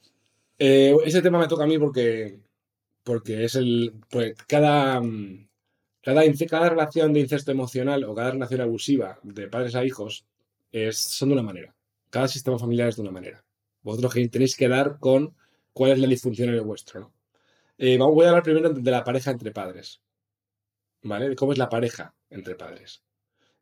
eh, 0.58 0.94
ese 1.04 1.22
tema 1.22 1.38
me 1.38 1.48
toca 1.48 1.64
a 1.64 1.66
mí 1.66 1.78
porque, 1.78 2.38
porque 3.04 3.44
es 3.44 3.54
el. 3.54 3.94
Pues 4.10 4.34
cada, 4.48 5.00
mm, 5.00 5.48
cada, 6.02 6.22
cada 6.48 6.68
relación 6.70 7.12
de 7.12 7.20
incesto 7.20 7.52
emocional 7.52 8.04
o 8.04 8.14
cada 8.14 8.32
relación 8.32 8.60
abusiva 8.62 9.18
de 9.22 9.48
padres 9.48 9.74
a 9.74 9.84
hijos 9.84 10.26
es, 10.72 10.98
son 10.98 11.28
de 11.30 11.34
una 11.34 11.42
manera. 11.42 11.74
Cada 12.10 12.28
sistema 12.28 12.58
familiar 12.58 12.88
es 12.88 12.96
de 12.96 13.02
una 13.02 13.10
manera. 13.12 13.44
Vosotros 13.82 14.14
tenéis 14.30 14.56
que 14.56 14.68
dar 14.68 14.98
con 14.98 15.34
cuál 15.72 15.92
es 15.92 15.98
la 15.98 16.06
disfunción 16.08 16.48
en 16.50 16.54
el 16.56 16.62
vuestro. 16.62 17.12
Eh, 17.78 17.98
vamos- 17.98 18.14
voy 18.14 18.26
a 18.26 18.30
hablar 18.30 18.42
primero 18.44 18.70
de 18.70 18.90
la 18.90 19.04
pareja 19.04 19.30
entre 19.32 19.50
padres. 19.52 20.00
¿Vale? 21.02 21.34
Cómo 21.36 21.52
es 21.52 21.58
la 21.58 21.68
pareja 21.68 22.14
entre 22.30 22.54
padres. 22.54 23.02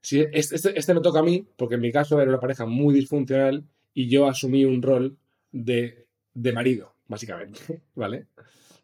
Este, 0.02 0.56
este- 0.56 0.78
este 0.78 0.94
me 0.94 1.00
toca 1.00 1.20
a 1.20 1.22
mí, 1.22 1.46
porque 1.56 1.76
en 1.76 1.80
mi 1.80 1.92
caso 1.92 2.20
era 2.20 2.30
una 2.30 2.40
pareja 2.40 2.66
muy 2.66 2.94
disfuncional 2.94 3.64
y 3.94 4.08
yo 4.08 4.28
asumí 4.28 4.64
un 4.64 4.82
rol 4.82 5.16
de, 5.50 6.06
de 6.34 6.52
marido, 6.52 6.94
básicamente, 7.06 7.60
¿vale? 7.94 8.26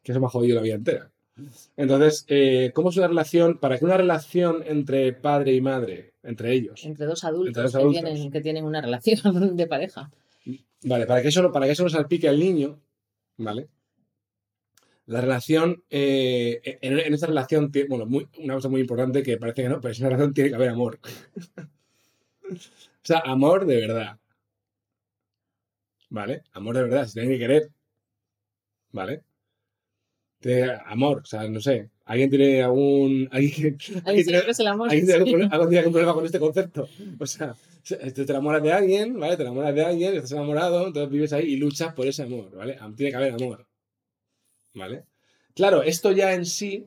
Que 0.08 0.12
eso 0.12 0.20
me 0.20 0.26
ha 0.26 0.30
jodido 0.30 0.56
la 0.56 0.62
vida 0.62 0.74
entera. 0.74 1.10
Entonces, 1.76 2.24
eh, 2.28 2.72
¿cómo 2.74 2.88
es 2.88 2.96
una 2.96 3.08
relación, 3.08 3.58
para 3.58 3.78
que 3.78 3.84
una 3.84 3.98
relación 3.98 4.62
entre 4.64 5.12
padre 5.12 5.52
y 5.52 5.60
madre, 5.60 6.14
entre 6.22 6.54
ellos, 6.54 6.82
Entre 6.86 7.04
dos 7.04 7.24
adultos, 7.24 7.48
Entre 7.48 7.62
dos 7.82 7.92
que, 7.94 8.00
tienen, 8.00 8.30
que 8.30 8.40
tienen 8.40 8.64
una 8.64 8.80
relación 8.80 9.20
de 9.56 9.66
pareja. 9.66 10.10
Vale, 10.84 11.04
para 11.04 11.20
que 11.20 11.28
eso 11.28 11.42
no, 11.42 11.52
para 11.52 11.66
que 11.66 11.72
eso 11.72 11.82
no 11.82 11.90
salpique 11.90 12.26
al 12.26 12.38
niño, 12.38 12.80
¿vale? 13.36 13.68
La 15.04 15.20
relación, 15.20 15.84
eh, 15.90 16.78
en, 16.80 16.98
en 17.00 17.12
esa 17.12 17.26
relación, 17.26 17.70
bueno, 17.86 18.06
muy- 18.06 18.28
una 18.38 18.54
cosa 18.54 18.70
muy 18.70 18.80
importante 18.80 19.22
que 19.22 19.36
parece 19.36 19.60
que 19.64 19.68
no, 19.68 19.78
pero 19.82 19.88
en 19.88 19.92
esa 19.92 20.06
relación 20.08 20.32
tiene 20.32 20.48
que 20.48 20.56
haber 20.56 20.70
amor. 20.70 20.98
o 22.50 22.56
sea, 23.02 23.18
amor 23.26 23.66
de 23.66 23.76
verdad. 23.76 24.18
¿Vale? 26.08 26.44
Amor 26.52 26.76
de 26.76 26.82
verdad, 26.84 27.04
se 27.04 27.20
tiene 27.20 27.34
que 27.34 27.38
querer. 27.40 27.68
¿Vale? 28.92 29.22
Tiene- 30.40 30.72
amor, 30.86 31.20
o 31.22 31.24
sea, 31.26 31.48
no 31.48 31.60
sé. 31.60 31.90
¿Alguien 32.04 32.30
tiene 32.30 32.62
algún. 32.62 33.28
¿Alguien, 33.32 33.76
tiene- 33.78 34.40
el 34.58 34.66
amor. 34.66 34.88
¿Alguien 34.90 35.06
tiene 35.06 35.20
algún 35.22 35.42
algún 35.52 35.68
tiene 35.68 35.78
algún 35.78 35.92
problema 35.92 36.14
con 36.14 36.24
este 36.26 36.38
concepto? 36.38 36.88
O 37.18 37.26
sea, 37.26 37.54
te 37.86 38.10
te 38.10 38.22
enamoras 38.32 38.62
de 38.62 38.72
alguien, 38.72 39.18
¿vale? 39.18 39.36
Te 39.36 39.42
enamoras 39.42 39.74
de 39.74 39.84
alguien, 39.84 40.14
estás 40.14 40.32
enamorado, 40.32 40.86
entonces 40.86 41.10
vives 41.10 41.32
ahí 41.32 41.46
y 41.54 41.56
luchas 41.56 41.92
por 41.94 42.06
ese 42.06 42.22
amor, 42.22 42.54
¿vale? 42.54 42.78
Tiene 42.96 43.10
que 43.10 43.16
haber 43.16 43.34
amor, 43.34 43.66
¿vale? 44.74 45.04
Claro, 45.54 45.82
esto 45.82 46.12
ya 46.12 46.34
en 46.34 46.44
sí 46.44 46.86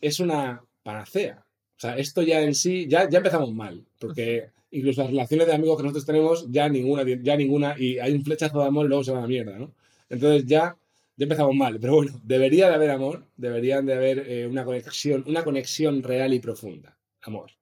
es 0.00 0.20
una 0.20 0.64
panacea. 0.82 1.44
O 1.76 1.80
sea, 1.82 1.96
esto 1.96 2.22
ya 2.22 2.40
en 2.42 2.54
sí, 2.54 2.86
ya, 2.88 3.08
ya 3.10 3.18
empezamos 3.18 3.52
mal, 3.52 3.84
porque 3.98 4.50
incluso 4.70 5.02
las 5.02 5.10
relaciones 5.10 5.46
de 5.48 5.54
amigos 5.54 5.76
que 5.76 5.82
nosotros 5.82 6.06
tenemos, 6.06 6.46
ya 6.50 6.68
ninguna, 6.68 7.04
ya 7.22 7.36
ninguna, 7.36 7.74
y 7.78 7.98
hay 7.98 8.12
un 8.12 8.24
flechazo 8.24 8.60
de 8.60 8.66
amor 8.66 8.86
y 8.86 8.88
luego 8.88 9.02
se 9.04 9.12
va 9.12 9.18
a 9.18 9.22
la 9.22 9.26
mierda, 9.28 9.58
¿no? 9.58 9.74
Entonces 10.08 10.46
ya, 10.46 10.76
ya 11.22 11.26
empezamos 11.26 11.54
mal, 11.54 11.78
pero 11.78 11.94
bueno, 11.94 12.20
debería 12.24 12.68
de 12.68 12.74
haber 12.74 12.90
amor, 12.90 13.28
deberían 13.36 13.86
de 13.86 13.94
haber 13.94 14.28
eh, 14.28 14.44
una 14.44 14.64
conexión, 14.64 15.22
una 15.28 15.44
conexión 15.44 16.02
real 16.02 16.34
y 16.34 16.40
profunda. 16.40 16.98
Amor, 17.20 17.52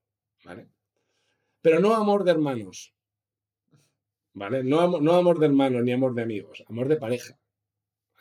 ¿vale? 0.47 0.67
Pero 1.61 1.79
no 1.79 1.95
amor 1.95 2.25
de 2.25 2.31
hermanos, 2.31 2.95
¿vale? 4.33 4.65
No, 4.65 4.99
no 4.99 5.15
amor 5.15 5.39
de 5.39 5.45
hermanos 5.45 5.85
ni 5.85 5.93
amor 5.93 6.15
de 6.15 6.23
amigos, 6.23 6.65
amor 6.69 6.89
de 6.89 6.97
pareja. 6.97 7.39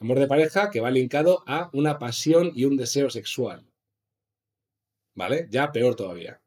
Amor 0.01 0.19
de 0.19 0.27
pareja 0.27 0.69
que 0.71 0.81
va 0.81 0.91
linkado 0.91 1.41
a 1.47 1.69
una 1.71 1.99
pasión 1.99 2.51
y 2.53 2.65
un 2.65 2.75
deseo 2.75 3.09
sexual. 3.09 3.65
¿Vale? 5.15 5.47
Ya 5.49 5.71
peor 5.71 5.95
todavía. 5.95 6.41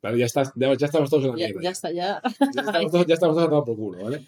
¿Vale? 0.00 0.18
Ya, 0.18 0.24
estás, 0.24 0.52
ya, 0.54 0.72
ya 0.74 0.86
estamos 0.86 1.10
todos 1.10 1.24
en 1.24 1.30
la 1.30 1.36
mierda. 1.36 1.60
ya 1.62 1.70
está, 1.70 1.92
ya. 1.92 2.22
Ya 2.54 2.62
estamos 2.62 2.92
todos, 2.92 3.06
ya 3.06 3.14
estamos 3.14 3.36
todos 3.36 3.64
por 3.64 3.76
culo, 3.76 4.04
¿vale? 4.04 4.24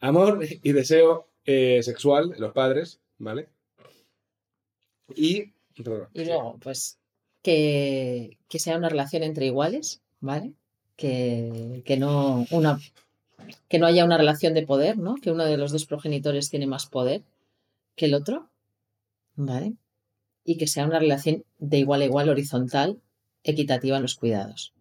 Amor 0.00 0.44
y 0.44 0.72
deseo 0.72 1.30
eh, 1.46 1.82
sexual 1.82 2.34
los 2.38 2.52
padres, 2.52 3.00
¿vale? 3.18 3.48
Y. 5.14 5.52
perdón, 5.76 6.08
Y 6.14 6.20
sí. 6.20 6.26
luego, 6.26 6.58
pues, 6.58 6.98
que, 7.42 8.38
que 8.48 8.58
sea 8.58 8.76
una 8.76 8.88
relación 8.88 9.22
entre 9.22 9.46
iguales, 9.46 10.02
¿vale? 10.20 10.52
Que, 10.96 11.82
que 11.84 11.96
no 11.96 12.46
una 12.50 12.78
que 13.68 13.78
no 13.78 13.86
haya 13.86 14.04
una 14.04 14.16
relación 14.18 14.54
de 14.54 14.66
poder, 14.66 14.98
¿no? 14.98 15.14
Que 15.16 15.30
uno 15.30 15.44
de 15.44 15.56
los 15.56 15.72
dos 15.72 15.86
progenitores 15.86 16.50
tiene 16.50 16.66
más 16.66 16.86
poder 16.86 17.22
que 17.94 18.06
el 18.06 18.14
otro, 18.14 18.50
¿vale? 19.34 19.74
Y 20.44 20.56
que 20.56 20.66
sea 20.66 20.86
una 20.86 20.98
relación 20.98 21.44
de 21.58 21.78
igual 21.78 22.02
a 22.02 22.06
igual, 22.06 22.28
horizontal, 22.28 23.00
equitativa 23.44 23.96
en 23.96 24.02
los 24.02 24.16
cuidados. 24.16 24.72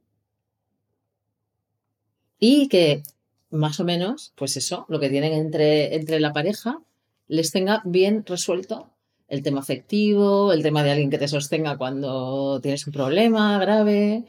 Y 2.39 2.68
que 2.70 3.04
más 3.50 3.80
o 3.80 3.84
menos, 3.84 4.34
pues 4.36 4.58
eso, 4.58 4.86
lo 4.89 5.00
que 5.00 5.10
tienen 5.10 5.34
entre, 5.34 5.96
entre 5.96 6.20
la 6.20 6.34
pareja, 6.34 6.82
les 7.27 7.51
tenga 7.51 7.82
bien 7.86 8.25
resuelto 8.25 8.89
el 9.27 9.41
tema 9.41 9.60
afectivo, 9.62 10.53
el 10.53 10.62
tema 10.62 10.84
de 10.84 10.91
alguien 10.91 11.10
que 11.10 11.17
te 11.17 11.27
sostenga 11.27 11.77
cuando 11.77 12.60
tienes 12.62 12.86
un 12.86 12.94
problema 12.94 13.58
grave, 13.60 14.25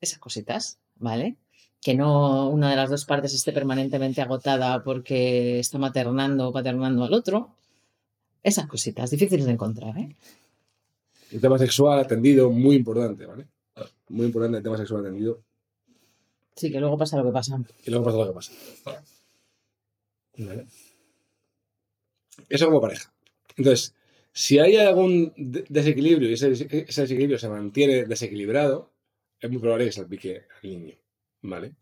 esas 0.00 0.18
cositas, 0.18 0.78
¿vale? 0.96 1.36
Que 1.80 1.94
no 1.94 2.50
una 2.50 2.70
de 2.70 2.76
las 2.76 2.90
dos 2.90 3.04
partes 3.04 3.32
esté 3.32 3.52
permanentemente 3.52 4.20
agotada 4.20 4.82
porque 4.84 5.58
está 5.58 5.78
maternando 5.78 6.48
o 6.48 6.52
paternando 6.52 7.04
al 7.04 7.14
otro. 7.14 7.56
Esas 8.42 8.66
cositas, 8.66 9.10
difíciles 9.10 9.46
de 9.46 9.52
encontrar, 9.52 9.96
¿eh? 9.98 10.14
El 11.30 11.40
tema 11.40 11.58
sexual 11.58 11.98
atendido, 11.98 12.50
muy 12.50 12.76
importante, 12.76 13.24
¿vale? 13.24 13.46
Muy 14.10 14.26
importante 14.26 14.58
el 14.58 14.62
tema 14.62 14.76
sexual 14.76 15.00
atendido. 15.00 15.40
Sí, 16.54 16.70
que 16.70 16.80
luego 16.80 16.98
pasa 16.98 17.16
lo 17.16 17.24
que 17.24 17.32
pasa. 17.32 17.58
Y 17.86 17.90
luego 17.90 18.04
pasa 18.04 18.18
lo 18.18 18.26
que 18.26 18.32
pasa. 18.34 18.52
¿Vale? 20.36 20.66
Eso 22.48 22.66
como 22.66 22.80
pareja. 22.80 23.12
Entonces, 23.56 23.94
si 24.32 24.58
hay 24.58 24.76
algún 24.76 25.32
de- 25.36 25.64
desequilibrio 25.68 26.30
y 26.30 26.34
ese, 26.34 26.52
ese 26.52 26.66
desequilibrio 27.02 27.38
se 27.38 27.48
mantiene 27.48 28.04
desequilibrado, 28.06 28.90
es 29.40 29.50
muy 29.50 29.60
probable 29.60 29.86
que 29.86 29.92
salpique 29.92 30.42
al 30.62 30.70
niño. 30.70 30.94
¿Vale? 31.42 31.72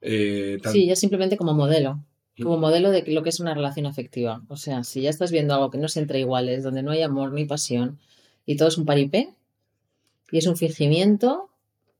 Eh, 0.00 0.58
tan- 0.62 0.72
Sí, 0.72 0.86
ya 0.86 0.96
simplemente 0.96 1.36
como 1.36 1.54
modelo. 1.54 1.98
Como 2.40 2.56
Mm. 2.56 2.60
modelo 2.60 2.90
de 2.90 3.02
lo 3.08 3.22
que 3.22 3.28
es 3.28 3.40
una 3.40 3.52
relación 3.54 3.84
afectiva. 3.86 4.42
O 4.48 4.56
sea, 4.56 4.84
si 4.84 5.02
ya 5.02 5.10
estás 5.10 5.30
viendo 5.32 5.54
algo 5.54 5.70
que 5.70 5.78
no 5.78 5.86
es 5.86 5.96
entre 5.96 6.20
iguales, 6.20 6.62
donde 6.62 6.82
no 6.82 6.92
hay 6.92 7.02
amor 7.02 7.32
ni 7.32 7.44
pasión 7.44 7.98
y 8.46 8.56
todo 8.56 8.68
es 8.68 8.78
un 8.78 8.86
paripé 8.86 9.34
y 10.30 10.38
es 10.38 10.46
un 10.46 10.56
fingimiento 10.56 11.50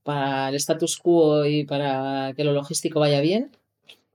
para 0.04 0.48
el 0.48 0.54
status 0.56 0.96
quo 0.96 1.44
y 1.44 1.64
para 1.64 2.32
que 2.34 2.44
lo 2.44 2.52
logístico 2.52 2.98
vaya 3.00 3.20
bien, 3.20 3.50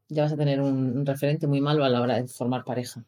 ya 0.10 0.24
vas 0.24 0.34
a 0.34 0.38
tener 0.38 0.60
un, 0.60 0.98
un 0.98 1.06
referente 1.06 1.46
muy 1.48 1.62
malo 1.62 1.84
a 1.86 1.89
la 1.89 2.01
hora 2.01 2.15
de 2.22 2.27
formar 2.27 2.63
pareja. 2.65 3.03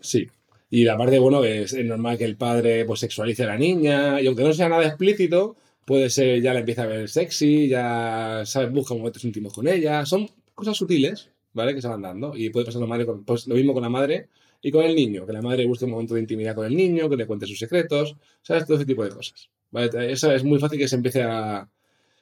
Sí. 0.00 0.28
Y 0.70 0.84
la 0.84 0.96
parte, 0.98 1.18
bueno, 1.18 1.44
es, 1.44 1.74
normal 1.84 2.18
que 2.18 2.24
el 2.24 2.36
padre 2.36 2.84
pues 2.84 3.00
sexualice 3.00 3.44
a 3.44 3.48
la 3.48 3.56
niña, 3.56 4.20
y 4.20 4.26
aunque 4.26 4.42
no 4.44 4.52
sea 4.52 4.68
nada 4.68 4.86
explícito, 4.86 5.56
puede 5.84 6.10
ser, 6.10 6.42
ya 6.42 6.52
le 6.52 6.60
empieza 6.60 6.82
a 6.82 6.86
ver 6.86 7.08
sexy, 7.08 7.68
ya 7.68 8.42
sabes, 8.44 8.70
busca 8.72 8.94
momentos 8.94 9.24
íntimos 9.24 9.54
con 9.54 9.66
ella. 9.66 10.04
Son 10.04 10.28
cosas 10.54 10.76
sutiles, 10.76 11.30
¿vale? 11.54 11.74
Que 11.74 11.80
se 11.80 11.88
van 11.88 12.02
dando. 12.02 12.36
Y 12.36 12.50
puede 12.50 12.66
pasar 12.66 12.82
lo, 12.82 12.86
madre 12.86 13.06
pues, 13.24 13.46
lo 13.46 13.54
mismo 13.54 13.72
con 13.72 13.82
la 13.82 13.88
madre 13.88 14.28
y 14.60 14.70
con 14.70 14.84
el 14.84 14.94
niño. 14.94 15.26
Que 15.26 15.32
la 15.32 15.42
madre 15.42 15.66
busque 15.66 15.86
un 15.86 15.92
momento 15.92 16.14
de 16.14 16.20
intimidad 16.20 16.54
con 16.54 16.66
el 16.66 16.76
niño, 16.76 17.08
que 17.08 17.16
le 17.16 17.26
cuente 17.26 17.46
sus 17.46 17.58
secretos, 17.58 18.16
¿sabes? 18.42 18.66
Todo 18.66 18.76
ese 18.76 18.86
tipo 18.86 19.04
de 19.04 19.10
cosas. 19.10 19.48
¿vale? 19.70 20.12
Eso 20.12 20.30
es 20.32 20.44
muy 20.44 20.58
fácil 20.58 20.78
que 20.78 20.88
se 20.88 20.96
empiece 20.96 21.22
a, 21.22 21.68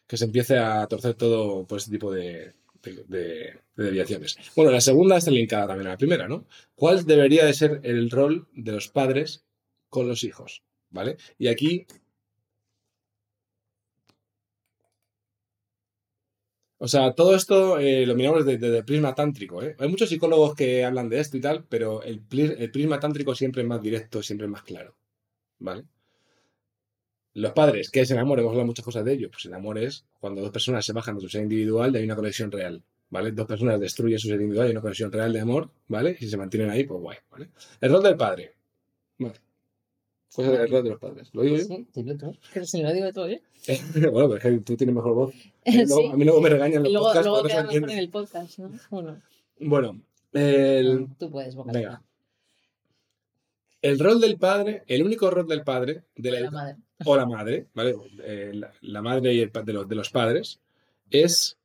que 0.07 0.17
se 0.17 0.27
empiece 0.27 0.59
a 0.59 0.87
torcer 0.87 1.15
todo 1.15 1.67
por 1.67 1.79
este 1.79 1.91
tipo 1.91 2.13
de, 2.13 2.53
de, 2.95 3.05
de- 3.05 3.61
de 3.77 3.85
desviaciones. 3.85 4.37
Bueno, 4.55 4.71
la 4.71 4.81
segunda 4.81 5.17
está 5.17 5.31
linkada 5.31 5.67
también 5.69 5.89
a 5.89 5.91
la 5.91 5.99
primera, 5.99 6.29
¿no? 6.29 6.47
¿Cuál 6.75 7.05
debería 7.05 7.45
de 7.45 7.53
ser 7.55 7.81
el 7.85 8.11
rol 8.11 8.49
de 8.55 8.73
los 8.73 8.89
padres 8.89 9.45
con 9.91 10.09
los 10.09 10.25
hijos? 10.25 10.63
¿Vale? 10.91 11.17
Y 11.39 11.49
aquí 11.49 11.87
O 16.79 16.89
sea, 16.89 17.13
todo 17.15 17.35
esto 17.35 17.79
eh, 17.79 18.05
lo 18.07 18.15
miramos 18.15 18.45
desde, 18.45 18.77
el 18.79 18.85
prisma 18.85 19.15
tántrico. 19.15 19.63
¿eh? 19.63 19.77
Hay 19.79 19.89
muchos 19.89 20.09
psicólogos 20.11 20.55
que 20.55 20.85
hablan 20.85 21.09
de 21.09 21.21
esto 21.21 21.37
y 21.37 21.41
tal, 21.41 21.65
pero 21.69 22.03
el, 22.03 22.23
el 22.59 22.71
prisma 22.71 23.01
tántrico 23.01 23.35
siempre 23.35 23.63
es 23.63 23.69
más 23.69 23.81
directo, 23.83 24.23
siempre 24.23 24.47
es 24.47 24.51
más 24.51 24.63
claro. 24.63 24.95
¿Vale? 25.61 25.85
Los 27.39 27.53
padres, 27.53 27.91
¿qué 27.91 28.01
es 28.01 28.11
el 28.11 28.19
amor? 28.19 28.39
Hemos 28.39 28.51
hablado 28.51 28.67
muchas 28.67 28.85
cosas 28.85 29.05
de 29.05 29.13
ello. 29.13 29.31
Pues 29.31 29.45
el 29.45 29.55
amor 29.55 29.79
es 29.79 30.05
cuando 30.21 30.41
dos 30.41 30.51
personas 30.51 30.85
se 30.87 30.93
bajan 30.93 31.17
de 31.17 31.21
su 31.21 31.29
ser 31.29 31.43
individual 31.43 31.95
y 31.95 31.99
hay 31.99 32.05
una 32.05 32.17
conexión 32.17 32.51
real. 32.51 32.83
¿Vale? 33.11 33.31
Dos 33.33 33.47
personas 33.47 33.79
destruyen 33.79 34.19
su 34.19 34.27
ser 34.29 34.37
individual 34.41 34.67
y 34.67 34.69
hay 34.71 34.73
una 34.73 34.81
conexión 34.81 35.13
real 35.13 35.33
de 35.33 35.41
amor, 35.41 35.71
¿vale? 35.87 36.13
Y 36.19 36.25
si 36.25 36.29
se 36.31 36.37
mantienen 36.37 36.71
ahí, 36.71 36.85
pues 36.85 37.01
guay, 37.01 37.19
¿vale? 37.31 37.51
El 37.81 37.93
rol 37.93 38.03
del 38.03 38.17
padre. 38.17 38.53
Vale. 39.19 39.35
Pues 40.35 40.49
el 40.49 40.69
rol 40.71 40.83
de 40.83 40.91
los 40.91 40.99
padres. 40.99 41.31
¿Lo 41.33 41.43
digo 41.43 41.57
yo? 41.57 41.65
Sí, 41.65 41.87
dilo 41.95 42.17
tú. 42.17 42.37
Si 42.65 42.83
lo 42.83 42.93
digo 42.93 43.13
todo, 43.13 43.29
¿eh? 43.29 43.41
bueno, 44.11 44.29
pero 44.29 44.37
es 44.37 44.43
que 44.43 44.51
tú 44.65 44.77
tienes 44.77 44.95
mejor 44.97 45.15
voz. 45.15 45.35
Luego- 45.67 46.01
Sí. 46.01 46.09
A 46.13 46.17
mí 46.17 46.25
luego 46.25 46.41
me 46.41 46.49
regañan 46.49 46.83
los 46.83 46.93
luego, 46.93 47.07
podcasts 47.07 47.27
luego 47.27 47.43
no 47.43 47.49
queda 47.49 47.63
mejor 47.65 47.91
en 47.91 47.99
el 47.99 48.11
podcast, 48.11 48.59
¿no? 48.59 48.71
Bueno, 48.91 49.23
Bueno, 49.61 50.01
el, 50.33 51.07
tú 51.19 51.31
puedes 51.31 51.55
vocalizar. 51.55 51.83
venga. 51.93 52.03
El 53.83 53.99
rol 53.99 54.21
del 54.21 54.39
padre, 54.39 54.83
el 54.87 55.03
único 55.05 55.31
rol 55.31 55.47
del 55.47 55.63
padre, 55.63 56.05
de 56.17 56.31
la, 56.31 56.41
La 56.41 56.51
madre. 56.51 56.77
o 57.05 57.17
la 57.17 57.27
madre, 57.27 57.69
¿vale? 57.75 57.95
Eh, 58.25 58.51
la, 58.55 58.73
la 58.81 59.03
madre 59.03 59.35
y 59.35 59.41
el 59.41 59.53
de, 59.53 59.73
los, 59.73 59.89
de 59.89 59.95
los 59.95 60.11
padres, 60.11 60.61
es 61.11 61.59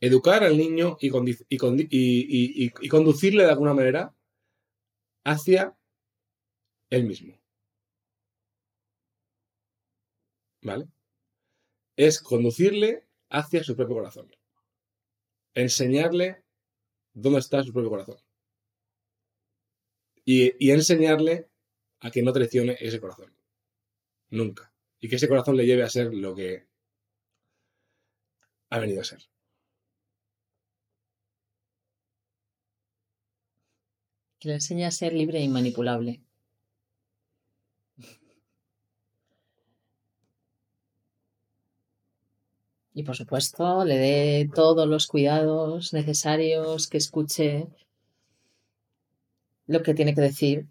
educar 0.00 0.44
al 0.44 0.56
niño 0.56 0.96
y, 1.00 1.10
condi- 1.10 1.44
y, 1.48 1.58
condi- 1.58 1.88
y- 1.90 2.20
y- 2.62 2.66
y- 2.66 2.72
y 2.80 2.88
conducirle 2.88 3.44
de 3.44 3.50
alguna 3.50 3.74
manera 3.74 4.14
hacia 5.24 5.76
él 6.90 7.04
mismo. 7.04 7.34
¿Vale? 10.62 10.88
Es 11.96 12.20
conducirle 12.20 13.06
hacia 13.28 13.62
su 13.64 13.74
propio 13.76 13.96
corazón. 13.96 14.30
Enseñarle 15.54 16.42
dónde 17.12 17.40
está 17.40 17.62
su 17.62 17.72
propio 17.72 17.90
corazón. 17.90 18.16
Y, 20.30 20.70
enseñarle 20.70 21.48
a 22.00 22.10
que 22.10 22.22
no 22.22 22.34
traicione 22.34 22.76
ese 22.80 23.00
corazón. 23.00 23.32
Nunca. 24.28 24.74
Y 25.00 25.08
que 25.08 25.16
ese 25.16 25.26
corazón 25.26 25.56
le 25.56 25.64
lleve 25.64 25.84
a 25.84 25.88
ser 25.88 26.12
lo 26.12 26.34
que 26.34 26.66
ha 28.68 28.78
venido 28.78 29.00
a 29.00 29.04
ser. 29.04 29.20
Que 34.38 34.48
le 34.48 34.54
enseña 34.56 34.88
a 34.88 34.90
ser 34.90 35.14
libre 35.14 35.38
e 35.38 35.44
inmanipulable. 35.44 36.20
Y 42.92 43.02
por 43.02 43.16
supuesto, 43.16 43.86
le 43.86 43.96
dé 43.96 44.50
todos 44.54 44.86
los 44.86 45.06
cuidados 45.06 45.94
necesarios, 45.94 46.86
que 46.86 46.98
escuche 46.98 47.68
lo 49.68 49.82
que 49.82 49.94
tiene 49.94 50.14
que 50.14 50.20
decir, 50.20 50.66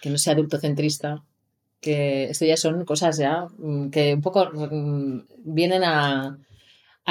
que 0.00 0.10
no 0.10 0.18
sea 0.18 0.34
adultocentrista, 0.34 1.24
que 1.80 2.24
esto 2.24 2.44
ya 2.44 2.56
son 2.56 2.84
cosas 2.84 3.18
ya 3.18 3.48
mm, 3.58 3.90
que 3.90 4.14
un 4.14 4.22
poco 4.22 4.48
mm, 4.52 5.26
vienen 5.44 5.82
a, 5.84 6.38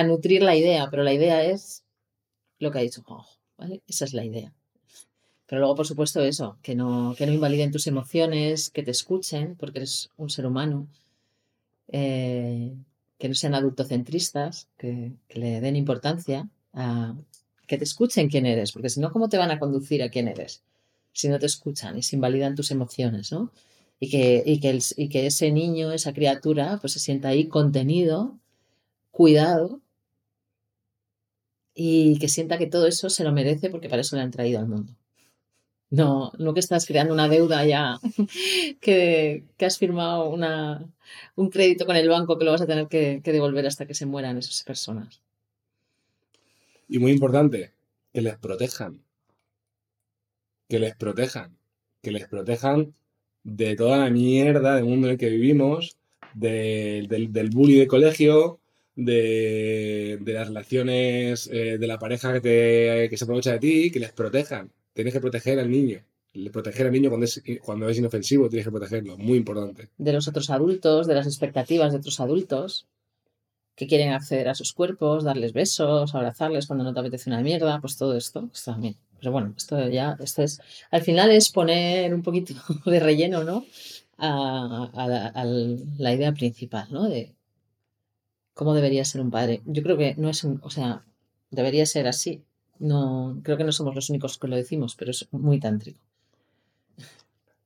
nutrir 0.06 0.44
la 0.44 0.56
idea, 0.56 0.88
pero 0.92 1.04
la 1.04 1.12
idea 1.12 1.44
es 1.44 1.84
lo 2.60 2.72
que 2.72 2.80
ha 2.80 2.82
dicho 2.84 3.04
¿vale? 3.58 3.82
Esa 3.88 4.06
es 4.06 4.14
la 4.14 4.24
idea. 4.24 4.54
Pero 5.48 5.60
luego, 5.60 5.76
por 5.76 5.88
supuesto, 5.88 6.22
eso, 6.24 6.60
que 6.62 6.76
no, 6.76 7.16
que 7.18 7.26
no 7.26 7.34
invaliden 7.34 7.72
tus 7.72 7.88
emociones, 7.88 8.70
que 8.70 8.84
te 8.84 8.92
escuchen, 8.92 9.56
porque 9.56 9.80
eres 9.80 10.12
un 10.18 10.30
ser 10.30 10.46
humano, 10.46 10.88
eh, 11.88 12.76
que 13.18 13.28
no 13.28 13.34
sean 13.34 13.56
adultocentristas, 13.56 14.68
que, 14.78 15.14
que 15.28 15.40
le 15.40 15.62
den 15.62 15.76
importancia 15.76 16.48
que 17.68 17.78
te 17.78 17.84
escuchen 17.84 18.30
quién 18.30 18.46
eres, 18.46 18.72
porque 18.72 18.90
si 18.90 19.00
no, 19.00 19.12
¿cómo 19.12 19.30
te 19.30 19.38
van 19.38 19.52
a 19.52 19.60
conducir 19.60 20.02
a 20.02 20.10
quién 20.10 20.28
eres? 20.28 20.64
Si 21.18 21.28
no 21.30 21.40
te 21.40 21.46
escuchan 21.48 21.98
y 21.98 22.04
se 22.04 22.16
invalidan 22.16 22.56
tus 22.56 22.72
emociones, 22.72 23.32
¿no? 23.32 23.52
Y 24.00 24.10
que, 24.10 24.44
y 24.46 24.60
que, 24.62 24.70
el- 24.72 24.84
y 24.98 25.10
que 25.10 25.26
ese 25.28 25.52
niño, 25.52 25.92
esa 25.92 26.14
criatura, 26.14 26.78
pues 26.82 26.94
se 26.94 27.00
sienta 27.00 27.30
ahí 27.30 27.48
contenido, 27.48 28.38
cuidado, 29.12 29.82
y 31.74 32.18
que 32.20 32.28
sienta 32.28 32.58
que 32.58 32.68
todo 32.68 32.88
eso 32.88 33.10
se 33.10 33.24
lo 33.24 33.32
merece 33.32 33.70
porque 33.70 33.90
para 33.90 34.02
eso 34.02 34.16
le 34.16 34.24
han 34.24 34.32
traído 34.32 34.60
al 34.60 34.68
mundo. 34.68 34.94
No, 35.90 36.32
no 36.40 36.54
que 36.54 36.60
estás 36.62 36.86
creando 36.86 37.14
una 37.14 37.30
deuda 37.30 37.66
ya, 37.66 38.00
que, 38.82 39.46
que 39.58 39.66
has 39.66 39.78
firmado 39.78 40.30
una, 40.30 40.86
un 41.36 41.50
crédito 41.50 41.86
con 41.86 41.96
el 41.98 42.10
banco 42.10 42.38
que 42.38 42.46
lo 42.46 42.52
vas 42.52 42.62
a 42.62 42.68
tener 42.68 42.88
que, 42.88 43.22
que 43.24 43.32
devolver 43.34 43.68
hasta 43.68 43.86
que 43.88 43.94
se 43.96 44.06
mueran 44.06 44.38
esas 44.38 44.64
personas. 44.64 45.22
Y 46.90 47.00
muy 47.00 47.12
importante, 47.12 47.72
que 48.14 48.22
les 48.22 48.38
protejan. 48.38 49.02
Que 50.68 50.80
les 50.80 50.96
protejan. 50.96 51.58
Que 52.02 52.12
les 52.12 52.28
protejan 52.28 52.94
de 53.44 53.76
toda 53.76 53.98
la 53.98 54.10
mierda 54.10 54.76
del 54.76 54.86
mundo 54.86 55.08
en 55.08 55.14
el 55.14 55.18
que 55.20 55.30
vivimos, 55.30 55.98
de- 56.34 57.06
del, 57.10 57.32
del 57.32 57.50
bullying 57.50 57.80
de 57.80 57.88
colegio, 57.88 58.60
de, 58.96 60.18
de 60.22 60.34
las 60.34 60.48
relaciones 60.48 61.48
eh, 61.54 61.78
de 61.78 61.88
la 61.88 62.00
pareja 62.00 62.34
que, 62.34 62.42
te, 62.42 63.10
que 63.10 63.18
se 63.18 63.24
aprovecha 63.24 63.54
de 63.54 63.60
ti, 63.60 63.92
que 63.92 64.00
les 64.00 64.12
protejan. 64.12 64.72
Tienes 64.94 65.14
que 65.14 65.22
proteger 65.22 65.60
al 65.60 65.70
niño. 65.70 66.02
Proteger 66.52 66.88
al 66.88 66.92
niño 66.92 67.10
cuando 67.10 67.26
es, 67.26 67.42
cuando 67.64 67.88
es 67.90 67.98
inofensivo, 67.98 68.50
tienes 68.50 68.66
que 68.66 68.72
protegerlo. 68.72 69.18
Muy 69.18 69.38
importante. 69.38 69.90
De 69.98 70.14
los 70.14 70.28
otros 70.28 70.50
adultos, 70.50 71.08
de 71.08 71.16
las 71.16 71.26
expectativas 71.28 71.92
de 71.92 72.00
otros 72.00 72.20
adultos 72.20 72.86
que 73.76 73.88
quieren 73.88 74.10
acceder 74.12 74.48
a 74.50 74.56
sus 74.56 74.74
cuerpos, 74.74 75.24
darles 75.24 75.54
besos, 75.54 76.14
abrazarles 76.16 76.66
cuando 76.68 76.84
no 76.84 76.94
te 76.94 77.00
apetece 77.00 77.30
una 77.30 77.42
mierda, 77.42 77.80
pues 77.80 77.98
todo 77.98 78.16
esto, 78.18 78.50
esto 78.52 78.72
también. 78.72 78.96
Pero 79.20 79.32
bueno, 79.32 79.54
esto 79.58 79.88
ya, 79.90 80.16
esto 80.20 80.44
es, 80.44 80.62
al 80.92 81.02
final 81.02 81.32
es 81.32 81.50
poner 81.50 82.14
un 82.14 82.22
poquito 82.24 82.54
de 82.86 83.00
relleno, 83.00 83.44
¿no? 83.44 83.66
A, 84.18 84.90
a 84.94 85.08
la, 85.08 85.28
a 85.28 85.46
la 85.46 86.14
idea 86.14 86.32
principal, 86.34 86.88
¿no? 86.92 87.08
De 87.10 87.34
cómo 88.54 88.74
debería 88.74 89.06
ser 89.06 89.22
un 89.22 89.32
padre. 89.32 89.62
Yo 89.66 89.84
creo 89.84 89.98
que 89.98 90.16
no 90.18 90.30
es 90.30 90.44
un, 90.44 90.60
o 90.64 90.70
sea, 90.70 91.04
debería 91.52 91.86
ser 91.86 92.08
así. 92.08 92.44
No, 92.80 93.40
creo 93.44 93.58
que 93.58 93.64
no 93.64 93.72
somos 93.72 93.96
los 93.96 94.10
únicos 94.10 94.38
que 94.38 94.48
lo 94.48 94.56
decimos, 94.56 94.96
pero 94.96 95.12
es 95.12 95.28
muy 95.32 95.60
tántrico. 95.60 96.00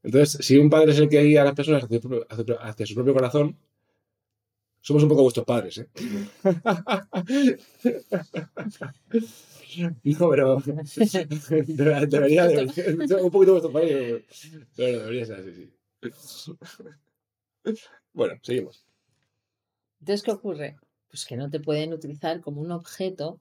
Entonces, 0.03 0.45
si 0.45 0.57
un 0.57 0.69
padre 0.69 0.91
es 0.91 0.99
el 0.99 1.09
que 1.09 1.21
guía 1.23 1.41
a 1.41 1.45
las 1.45 1.53
personas 1.55 1.83
hacia 1.83 2.01
su 2.01 2.09
propio, 2.09 2.27
hacia- 2.29 2.55
hacia 2.69 2.85
su 2.85 2.95
propio 2.95 3.13
corazón, 3.13 3.57
somos 4.81 5.03
un 5.03 5.09
poco 5.09 5.23
vuestros 5.23 5.45
padres, 5.45 5.77
¿eh? 5.77 5.87
No, 9.77 10.29
pero 10.29 10.57
debe- 10.59 12.07
debería 12.07 12.47
de, 12.47 13.15
un 13.21 13.31
poquito 13.31 13.51
vuestros 13.53 13.73
padres, 13.73 14.23
pero 14.75 14.99
debería 14.99 15.25
ser 15.25 15.39
así, 15.39 15.53
sí. 15.53 15.73
Bueno, 18.13 18.35
seguimos. 18.41 18.85
Entonces, 19.99 20.23
¿qué 20.23 20.31
ocurre? 20.31 20.77
Pues 21.09 21.25
que 21.25 21.35
no 21.35 21.49
te 21.49 21.59
pueden 21.59 21.93
utilizar 21.93 22.41
como 22.41 22.61
un 22.61 22.71
objeto, 22.71 23.39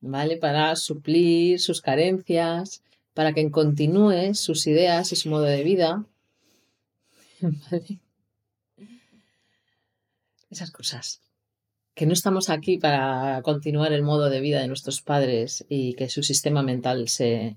¿vale? 0.00 0.36
Para 0.36 0.76
suplir 0.76 1.60
sus 1.60 1.80
carencias, 1.80 2.82
para 3.14 3.32
que 3.32 3.50
continúe 3.50 4.34
sus 4.34 4.66
ideas 4.66 5.12
y 5.12 5.16
su 5.16 5.30
modo 5.30 5.44
de 5.44 5.64
vida. 5.64 6.04
¿Vale? 7.40 7.98
Esas 10.50 10.70
cosas. 10.70 11.22
Que 11.94 12.06
no 12.06 12.12
estamos 12.12 12.48
aquí 12.48 12.78
para 12.78 13.42
continuar 13.42 13.92
el 13.92 14.02
modo 14.02 14.30
de 14.30 14.40
vida 14.40 14.60
de 14.60 14.68
nuestros 14.68 15.02
padres 15.02 15.64
y 15.68 15.94
que 15.94 16.08
su 16.08 16.22
sistema 16.22 16.62
mental 16.62 17.08
se, 17.08 17.56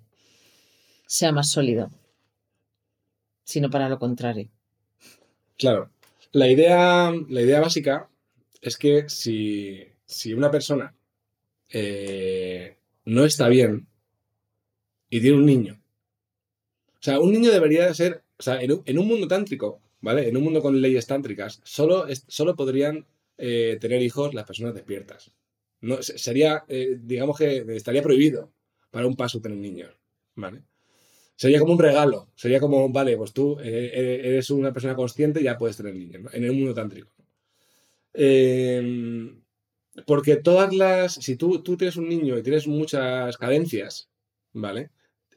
sea 1.06 1.32
más 1.32 1.50
sólido, 1.50 1.90
sino 3.44 3.70
para 3.70 3.90
lo 3.90 4.00
contrario. 4.00 4.50
Claro, 5.58 5.90
la 6.32 6.50
idea, 6.50 7.14
la 7.30 7.42
idea 7.42 7.62
básica 7.62 8.10
es 8.62 8.78
que 8.78 9.08
si, 9.08 9.84
si 10.06 10.34
una 10.34 10.52
persona 10.52 10.94
eh, 11.70 12.76
no 13.06 13.24
está 13.24 13.48
bien 13.48 13.88
y 15.10 15.22
tiene 15.22 15.38
un 15.38 15.46
niño, 15.46 15.80
o 17.00 17.04
sea, 17.06 17.20
un 17.20 17.32
niño 17.32 17.52
debería 17.52 17.86
de 17.86 17.94
ser, 17.94 18.24
o 18.38 18.44
sea, 18.44 18.62
en 18.62 18.72
un, 18.72 18.82
en 18.86 18.98
un 18.98 19.08
mundo 19.08 19.28
tántrico, 19.28 19.80
¿vale? 20.02 20.28
En 20.28 20.36
un 20.36 20.44
mundo 20.44 20.62
con 20.62 20.82
leyes 20.82 21.06
tántricas, 21.06 21.62
solo, 21.64 22.06
solo 22.28 22.56
podrían 22.56 23.06
eh, 23.38 23.78
tener 23.80 24.02
hijos 24.02 24.34
las 24.34 24.46
personas 24.46 24.74
despiertas. 24.74 25.32
No, 25.82 26.02
sería, 26.02 26.64
eh, 26.68 26.98
digamos 27.00 27.38
que 27.38 27.66
estaría 27.76 28.02
prohibido 28.02 28.52
para 28.92 29.08
un 29.08 29.16
paso 29.16 29.42
tener 29.42 29.58
niños. 29.58 29.92
¿Vale? 30.36 30.64
Sería 31.36 31.60
como 31.60 31.74
un 31.74 31.80
regalo. 31.80 32.30
Sería 32.36 32.60
como, 32.60 32.90
vale, 32.90 33.18
pues 33.18 33.34
tú 33.34 33.58
eh, 33.62 34.22
eres 34.24 34.50
una 34.50 34.72
persona 34.74 34.96
consciente 34.96 35.42
y 35.42 35.44
ya 35.44 35.58
puedes 35.58 35.78
tener 35.78 35.96
niños, 35.96 36.24
¿no? 36.24 36.30
En 36.32 36.44
el 36.44 36.54
mundo 36.54 36.74
tántrico. 36.74 37.12
Em, 38.14 39.42
porque 40.06 40.38
todas 40.38 40.74
las. 40.74 41.14
Si 41.16 41.36
tú, 41.36 41.62
tú 41.62 41.78
tienes 41.78 41.98
un 41.98 42.08
niño 42.10 42.38
y 42.38 42.44
tienes 42.44 42.68
muchas 42.68 43.38
carencias, 43.38 44.10
¿vale? 44.54 44.92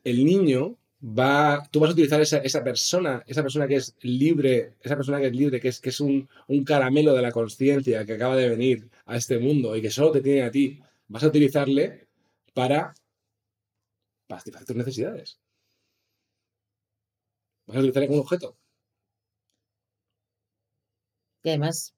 El 0.04 0.24
niño 0.24 0.78
va. 1.02 1.62
Tú 1.70 1.80
vas 1.80 1.90
a 1.90 1.92
utilizar 1.92 2.20
esa, 2.20 2.38
esa 2.38 2.62
persona, 2.64 3.22
esa 3.26 3.42
persona 3.42 3.66
que 3.66 3.76
es 3.76 3.96
libre, 4.02 4.74
esa 4.82 4.96
persona 4.96 5.20
que 5.20 5.26
es 5.28 5.34
libre, 5.34 5.60
que 5.60 5.68
es, 5.68 5.80
que 5.80 5.90
es 5.90 6.00
un, 6.00 6.28
un 6.48 6.64
caramelo 6.64 7.14
de 7.14 7.22
la 7.22 7.32
conciencia 7.32 8.04
que 8.04 8.14
acaba 8.14 8.36
de 8.36 8.48
venir 8.48 8.88
a 9.06 9.16
este 9.16 9.38
mundo 9.38 9.76
y 9.76 9.82
que 9.82 9.90
solo 9.90 10.12
te 10.12 10.20
tiene 10.20 10.42
a 10.42 10.50
ti, 10.50 10.80
vas 11.08 11.24
a 11.24 11.28
utilizarle 11.28 12.08
para, 12.54 12.94
satisfacer 14.28 14.66
tus 14.66 14.76
necesidades. 14.76 15.38
Vas 17.66 17.76
a 17.76 17.80
utilizarle 17.80 18.08
como 18.08 18.18
un 18.20 18.24
objeto. 18.24 18.56
Y 21.44 21.48
además, 21.50 21.94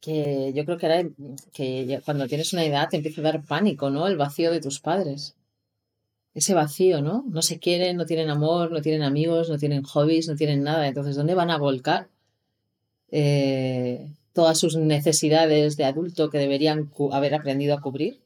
que 0.00 0.52
yo 0.54 0.64
creo 0.64 0.78
que 0.78 0.86
ahora 0.86 1.10
que 1.52 2.00
cuando 2.04 2.28
tienes 2.28 2.52
una 2.52 2.64
edad 2.64 2.88
te 2.88 2.96
empieza 2.96 3.20
a 3.20 3.24
dar 3.24 3.44
pánico, 3.44 3.90
¿no? 3.90 4.06
El 4.06 4.16
vacío 4.16 4.50
de 4.52 4.60
tus 4.60 4.80
padres. 4.80 5.37
Ese 6.38 6.54
vacío, 6.54 7.02
¿no? 7.02 7.24
No 7.26 7.42
se 7.42 7.58
quieren, 7.58 7.96
no 7.96 8.06
tienen 8.06 8.30
amor, 8.30 8.70
no 8.70 8.80
tienen 8.80 9.02
amigos, 9.02 9.48
no 9.48 9.58
tienen 9.58 9.82
hobbies, 9.82 10.28
no 10.28 10.36
tienen 10.36 10.62
nada. 10.62 10.86
Entonces, 10.86 11.16
¿dónde 11.16 11.34
van 11.34 11.50
a 11.50 11.58
volcar 11.58 12.06
eh, 13.10 14.08
todas 14.34 14.56
sus 14.56 14.76
necesidades 14.76 15.76
de 15.76 15.84
adulto 15.84 16.30
que 16.30 16.38
deberían 16.38 16.92
haber 17.10 17.34
aprendido 17.34 17.74
a 17.74 17.80
cubrir? 17.80 18.20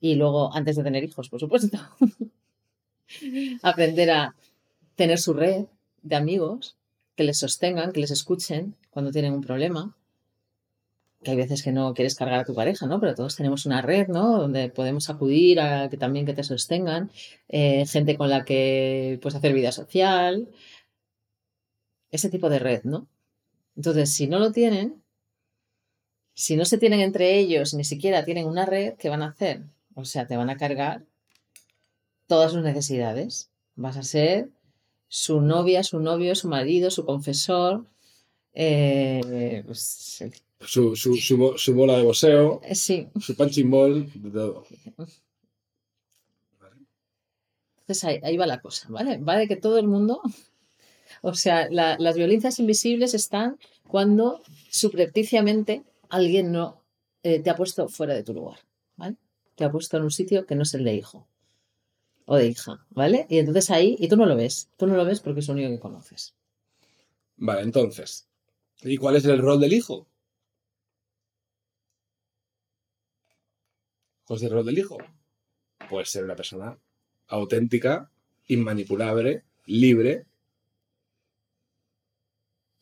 Y 0.00 0.16
luego, 0.16 0.52
antes 0.52 0.74
de 0.74 0.82
tener 0.82 1.04
hijos, 1.04 1.28
por 1.28 1.38
supuesto, 1.38 1.78
aprender 3.62 4.10
a 4.10 4.34
tener 4.96 5.20
su 5.20 5.34
red 5.34 5.66
de 6.02 6.16
amigos 6.16 6.74
que 7.14 7.22
les 7.22 7.38
sostengan, 7.38 7.92
que 7.92 8.00
les 8.00 8.10
escuchen 8.10 8.74
cuando 8.90 9.12
tienen 9.12 9.34
un 9.34 9.42
problema 9.42 9.94
que 11.22 11.32
hay 11.32 11.36
veces 11.36 11.62
que 11.62 11.72
no 11.72 11.94
quieres 11.94 12.14
cargar 12.14 12.40
a 12.40 12.44
tu 12.44 12.54
pareja, 12.54 12.86
¿no? 12.86 13.00
Pero 13.00 13.14
todos 13.14 13.36
tenemos 13.36 13.66
una 13.66 13.82
red, 13.82 14.08
¿no? 14.08 14.38
Donde 14.38 14.68
podemos 14.68 15.10
acudir 15.10 15.60
a 15.60 15.88
que 15.88 15.96
también 15.96 16.26
que 16.26 16.34
te 16.34 16.44
sostengan, 16.44 17.10
eh, 17.48 17.86
gente 17.86 18.16
con 18.16 18.30
la 18.30 18.44
que 18.44 19.18
puedes 19.20 19.36
hacer 19.36 19.52
vida 19.52 19.72
social, 19.72 20.48
ese 22.10 22.30
tipo 22.30 22.48
de 22.50 22.58
red, 22.58 22.82
¿no? 22.84 23.08
Entonces, 23.76 24.12
si 24.12 24.26
no 24.26 24.38
lo 24.38 24.52
tienen, 24.52 25.02
si 26.34 26.56
no 26.56 26.64
se 26.64 26.78
tienen 26.78 27.00
entre 27.00 27.38
ellos, 27.38 27.74
ni 27.74 27.84
siquiera 27.84 28.24
tienen 28.24 28.46
una 28.46 28.66
red, 28.66 28.94
¿qué 28.94 29.08
van 29.08 29.22
a 29.22 29.28
hacer? 29.28 29.62
O 29.94 30.04
sea, 30.04 30.26
te 30.26 30.36
van 30.36 30.50
a 30.50 30.56
cargar 30.56 31.04
todas 32.28 32.52
sus 32.52 32.62
necesidades. 32.62 33.50
Vas 33.74 33.96
a 33.96 34.02
ser 34.04 34.50
su 35.08 35.40
novia, 35.40 35.82
su 35.82 36.00
novio, 36.00 36.34
su 36.36 36.48
marido, 36.48 36.90
su 36.90 37.04
confesor, 37.04 37.86
eh, 38.54 39.62
pues, 39.66 40.22
su, 40.60 40.96
su, 40.96 41.16
su, 41.56 41.74
bola 41.74 41.96
de 41.96 42.02
boxeo, 42.02 42.60
eh, 42.64 42.74
sí. 42.74 43.08
su 43.20 43.36
punching 43.36 43.70
ball, 43.70 44.10
de 44.14 44.30
todo. 44.30 44.64
Entonces 47.80 48.04
ahí, 48.22 48.36
va 48.36 48.46
la 48.46 48.60
cosa, 48.60 48.88
¿vale? 48.90 49.18
Vale 49.18 49.48
que 49.48 49.56
todo 49.56 49.78
el 49.78 49.86
mundo, 49.86 50.20
o 51.22 51.34
sea, 51.34 51.68
las 51.70 52.16
violencias 52.16 52.58
invisibles 52.58 53.14
están 53.14 53.58
cuando 53.86 54.42
subrepticiamente 54.70 55.84
alguien 56.10 56.52
no 56.52 56.82
eh, 57.22 57.40
te 57.40 57.50
ha 57.50 57.56
puesto 57.56 57.88
fuera 57.88 58.14
de 58.14 58.22
tu 58.22 58.34
lugar, 58.34 58.58
¿vale? 58.96 59.16
Te 59.54 59.64
ha 59.64 59.70
puesto 59.70 59.96
en 59.96 60.04
un 60.04 60.10
sitio 60.10 60.44
que 60.44 60.54
no 60.54 60.62
es 60.62 60.74
el 60.74 60.84
de 60.84 60.94
hijo 60.94 61.26
o 62.26 62.36
de 62.36 62.48
hija, 62.48 62.84
¿vale? 62.90 63.26
Y 63.30 63.38
entonces 63.38 63.70
ahí, 63.70 63.96
y 63.98 64.08
tú 64.08 64.16
no 64.16 64.26
lo 64.26 64.36
ves, 64.36 64.68
tú 64.76 64.86
no 64.86 64.94
lo 64.94 65.04
ves 65.04 65.20
porque 65.20 65.40
es 65.40 65.48
lo 65.48 65.54
único 65.54 65.70
que 65.70 65.80
conoces. 65.80 66.34
Vale, 67.36 67.62
entonces, 67.62 68.28
¿y 68.82 68.98
cuál 68.98 69.16
es 69.16 69.24
el 69.24 69.38
rol 69.38 69.60
del 69.60 69.72
hijo? 69.72 70.06
¿Cuál 74.28 74.36
es 74.36 74.44
el 74.44 74.50
rol 74.50 74.66
del 74.66 74.78
hijo? 74.78 74.98
Pues 75.88 76.10
ser 76.10 76.22
una 76.22 76.36
persona 76.36 76.78
auténtica, 77.28 78.10
inmanipulable, 78.46 79.42
libre 79.64 80.26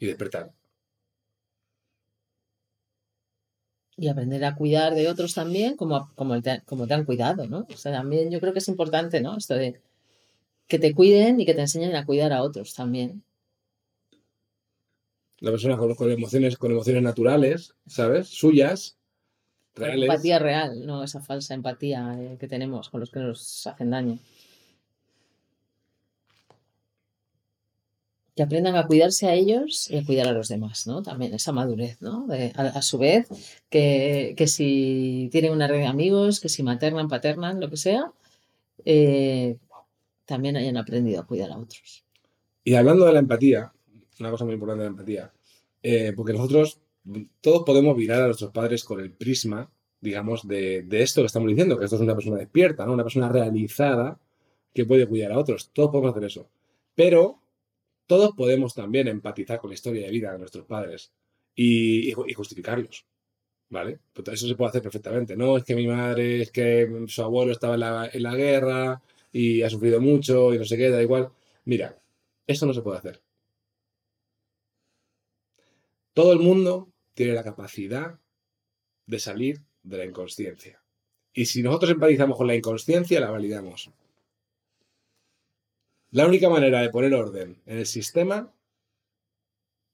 y 0.00 0.06
despertar. 0.06 0.52
Y 3.96 4.08
aprender 4.08 4.44
a 4.44 4.56
cuidar 4.56 4.96
de 4.96 5.08
otros 5.08 5.34
también, 5.34 5.76
como, 5.76 6.12
como, 6.16 6.42
te, 6.42 6.62
como 6.66 6.88
te 6.88 6.94
han 6.94 7.04
cuidado, 7.04 7.46
¿no? 7.46 7.64
O 7.72 7.76
sea, 7.76 7.92
también 7.92 8.28
yo 8.32 8.40
creo 8.40 8.52
que 8.52 8.58
es 8.58 8.68
importante, 8.68 9.20
¿no? 9.20 9.36
Esto 9.36 9.54
de 9.54 9.80
que 10.66 10.80
te 10.80 10.96
cuiden 10.96 11.38
y 11.38 11.46
que 11.46 11.54
te 11.54 11.60
enseñen 11.60 11.94
a 11.94 12.04
cuidar 12.04 12.32
a 12.32 12.42
otros 12.42 12.74
también. 12.74 13.22
La 15.38 15.52
persona 15.52 15.76
con, 15.76 15.94
con 15.94 16.10
emociones, 16.10 16.56
con 16.56 16.72
emociones 16.72 17.04
naturales, 17.04 17.76
¿sabes? 17.86 18.26
Suyas, 18.26 18.95
Empatía 19.76 20.38
real, 20.38 20.86
no 20.86 21.04
esa 21.04 21.20
falsa 21.20 21.54
empatía 21.54 22.16
eh, 22.18 22.36
que 22.40 22.48
tenemos 22.48 22.88
con 22.88 23.00
los 23.00 23.10
que 23.10 23.20
nos 23.20 23.66
hacen 23.66 23.90
daño. 23.90 24.18
Que 28.34 28.42
aprendan 28.42 28.76
a 28.76 28.86
cuidarse 28.86 29.28
a 29.28 29.34
ellos 29.34 29.90
y 29.90 29.98
a 29.98 30.04
cuidar 30.04 30.28
a 30.28 30.32
los 30.32 30.48
demás, 30.48 30.86
¿no? 30.86 31.02
También 31.02 31.34
esa 31.34 31.52
madurez, 31.52 32.00
¿no? 32.02 32.26
a, 32.54 32.82
su 32.82 32.98
vez, 32.98 33.28
que, 33.70 34.34
si 34.46 35.28
tienen 35.32 35.52
una 35.52 35.66
red 35.66 35.78
de 35.78 35.86
amigos, 35.86 36.40
que 36.40 36.50
si 36.50 36.62
maternan, 36.62 37.08
paternan, 37.08 37.60
lo 37.60 37.70
que 37.70 37.78
sea, 37.78 38.12
eh, 38.84 39.56
también 40.26 40.56
hayan 40.56 40.76
aprendido 40.76 41.20
a 41.20 41.26
cuidar 41.26 41.50
a 41.50 41.58
otros. 41.58 42.04
Y 42.62 42.74
hablando 42.74 43.06
de 43.06 43.12
la 43.14 43.20
empatía, 43.20 43.72
una 44.20 44.30
cosa 44.30 44.44
muy 44.44 44.54
importante 44.54 44.82
de 44.82 44.88
la 44.88 44.92
empatía, 44.92 45.32
eh, 45.82 46.12
porque 46.14 46.32
nosotros 46.34 46.80
todos 47.40 47.62
podemos 47.64 47.96
mirar 47.96 48.22
a 48.22 48.26
nuestros 48.26 48.50
padres 48.52 48.84
con 48.84 49.00
el 49.00 49.12
prisma, 49.12 49.70
digamos, 50.00 50.46
de, 50.46 50.86
esto 50.90 51.22
que 51.22 51.26
estamos 51.26 51.48
diciendo, 51.48 51.78
que 51.78 51.84
esto 51.84 51.96
es 51.96 52.02
una 52.02 52.14
persona 52.14 52.36
despierta, 52.36 52.84
¿no? 52.86 52.92
una 52.92 53.02
persona 53.02 53.28
realizada 53.28 54.18
que 54.74 54.84
puede 54.84 55.06
cuidar 55.06 55.32
a 55.32 55.38
otros. 55.38 55.70
Todos 55.72 55.90
podemos 55.90 56.12
hacer 56.12 56.24
eso. 56.24 56.48
Pero 56.94 57.40
todos 58.06 58.34
podemos 58.36 58.74
también 58.74 59.08
empatizar 59.08 59.60
con 59.60 59.70
la 59.70 59.74
historia 59.74 60.06
de 60.06 60.12
vida 60.12 60.32
de 60.32 60.38
nuestros 60.38 60.64
padres 60.66 61.12
y, 61.54 62.12
justificarlos. 62.12 63.06
¿Vale? 63.68 63.98
Eso 64.32 64.46
se 64.46 64.54
puede 64.54 64.68
hacer 64.68 64.82
perfectamente. 64.82 65.36
No 65.36 65.56
es 65.56 65.64
que 65.64 65.74
mi 65.74 65.88
madre, 65.88 66.42
es 66.42 66.52
que 66.52 67.04
su 67.08 67.22
abuelo 67.22 67.50
estaba 67.50 67.74
en 67.74 67.80
la, 67.80 68.10
en 68.12 68.22
la 68.22 68.36
guerra 68.36 69.02
y 69.32 69.62
ha 69.62 69.70
sufrido 69.70 70.00
mucho 70.00 70.54
y 70.54 70.58
no 70.58 70.64
sé 70.64 70.76
qué, 70.76 70.88
da 70.88 71.02
igual. 71.02 71.30
Mira, 71.64 71.98
eso 72.46 72.64
no 72.64 72.72
se 72.72 72.82
puede 72.82 72.98
hacer. 72.98 73.20
Todo 76.14 76.32
el 76.32 76.38
mundo 76.38 76.88
tiene 77.16 77.32
la 77.32 77.42
capacidad 77.42 78.20
de 79.06 79.18
salir 79.18 79.62
de 79.82 79.96
la 79.96 80.04
inconsciencia. 80.04 80.82
Y 81.32 81.46
si 81.46 81.62
nosotros 81.62 81.92
empatizamos 81.92 82.36
con 82.36 82.46
la 82.46 82.54
inconsciencia, 82.54 83.20
la 83.20 83.30
validamos. 83.30 83.90
La 86.10 86.26
única 86.26 86.50
manera 86.50 86.82
de 86.82 86.90
poner 86.90 87.14
orden 87.14 87.62
en 87.64 87.78
el 87.78 87.86
sistema 87.86 88.52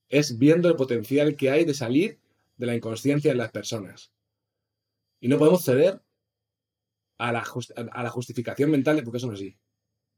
es 0.08 0.36
viendo 0.36 0.68
el 0.68 0.74
potencial 0.74 1.36
que 1.36 1.50
hay 1.50 1.64
de 1.64 1.74
salir 1.74 2.18
de 2.56 2.66
la 2.66 2.74
inconsciencia 2.74 3.30
en 3.30 3.38
las 3.38 3.52
personas. 3.52 4.12
Y 5.20 5.28
no 5.28 5.38
podemos 5.38 5.64
ceder 5.64 6.02
a 7.18 7.30
la, 7.30 7.44
a 7.92 8.02
la 8.02 8.10
justificación 8.10 8.68
mental 8.68 8.96
de 8.96 9.04
porque 9.04 9.18
eso 9.18 9.28
no 9.28 9.34
es 9.34 9.40
así. 9.40 9.56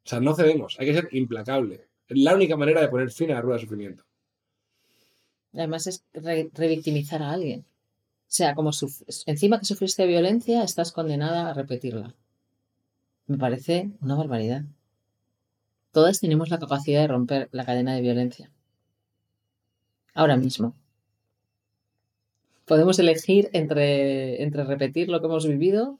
O 0.06 0.08
sea, 0.08 0.20
no 0.20 0.34
cedemos, 0.34 0.80
hay 0.80 0.86
que 0.86 0.94
ser 0.94 1.08
implacable. 1.12 1.86
Es 2.08 2.16
la 2.16 2.34
única 2.34 2.56
manera 2.56 2.80
de 2.80 2.88
poner 2.88 3.10
fin 3.10 3.30
a 3.30 3.34
la 3.34 3.42
rueda 3.42 3.56
de 3.56 3.62
sufrimiento. 3.62 4.04
Además 5.54 5.86
es 5.86 6.04
revictimizar 6.12 7.22
a 7.22 7.32
alguien. 7.32 7.60
O 7.60 8.36
sea, 8.36 8.54
como 8.54 8.70
encima 9.26 9.58
que 9.60 9.64
sufriste 9.64 10.06
violencia, 10.06 10.64
estás 10.64 10.90
condenada 10.90 11.50
a 11.50 11.54
repetirla. 11.54 12.14
Me 13.26 13.38
parece 13.38 13.90
una 14.00 14.16
barbaridad. 14.16 14.64
Todas 15.92 16.20
tenemos 16.20 16.50
la 16.50 16.58
capacidad 16.58 17.02
de 17.02 17.08
romper 17.08 17.48
la 17.52 17.64
cadena 17.64 17.94
de 17.94 18.00
violencia. 18.00 18.50
Ahora 20.12 20.36
mismo. 20.36 20.74
Podemos 22.64 22.98
elegir 22.98 23.50
entre, 23.52 24.42
entre 24.42 24.64
repetir 24.64 25.08
lo 25.08 25.20
que 25.20 25.26
hemos 25.26 25.46
vivido, 25.46 25.98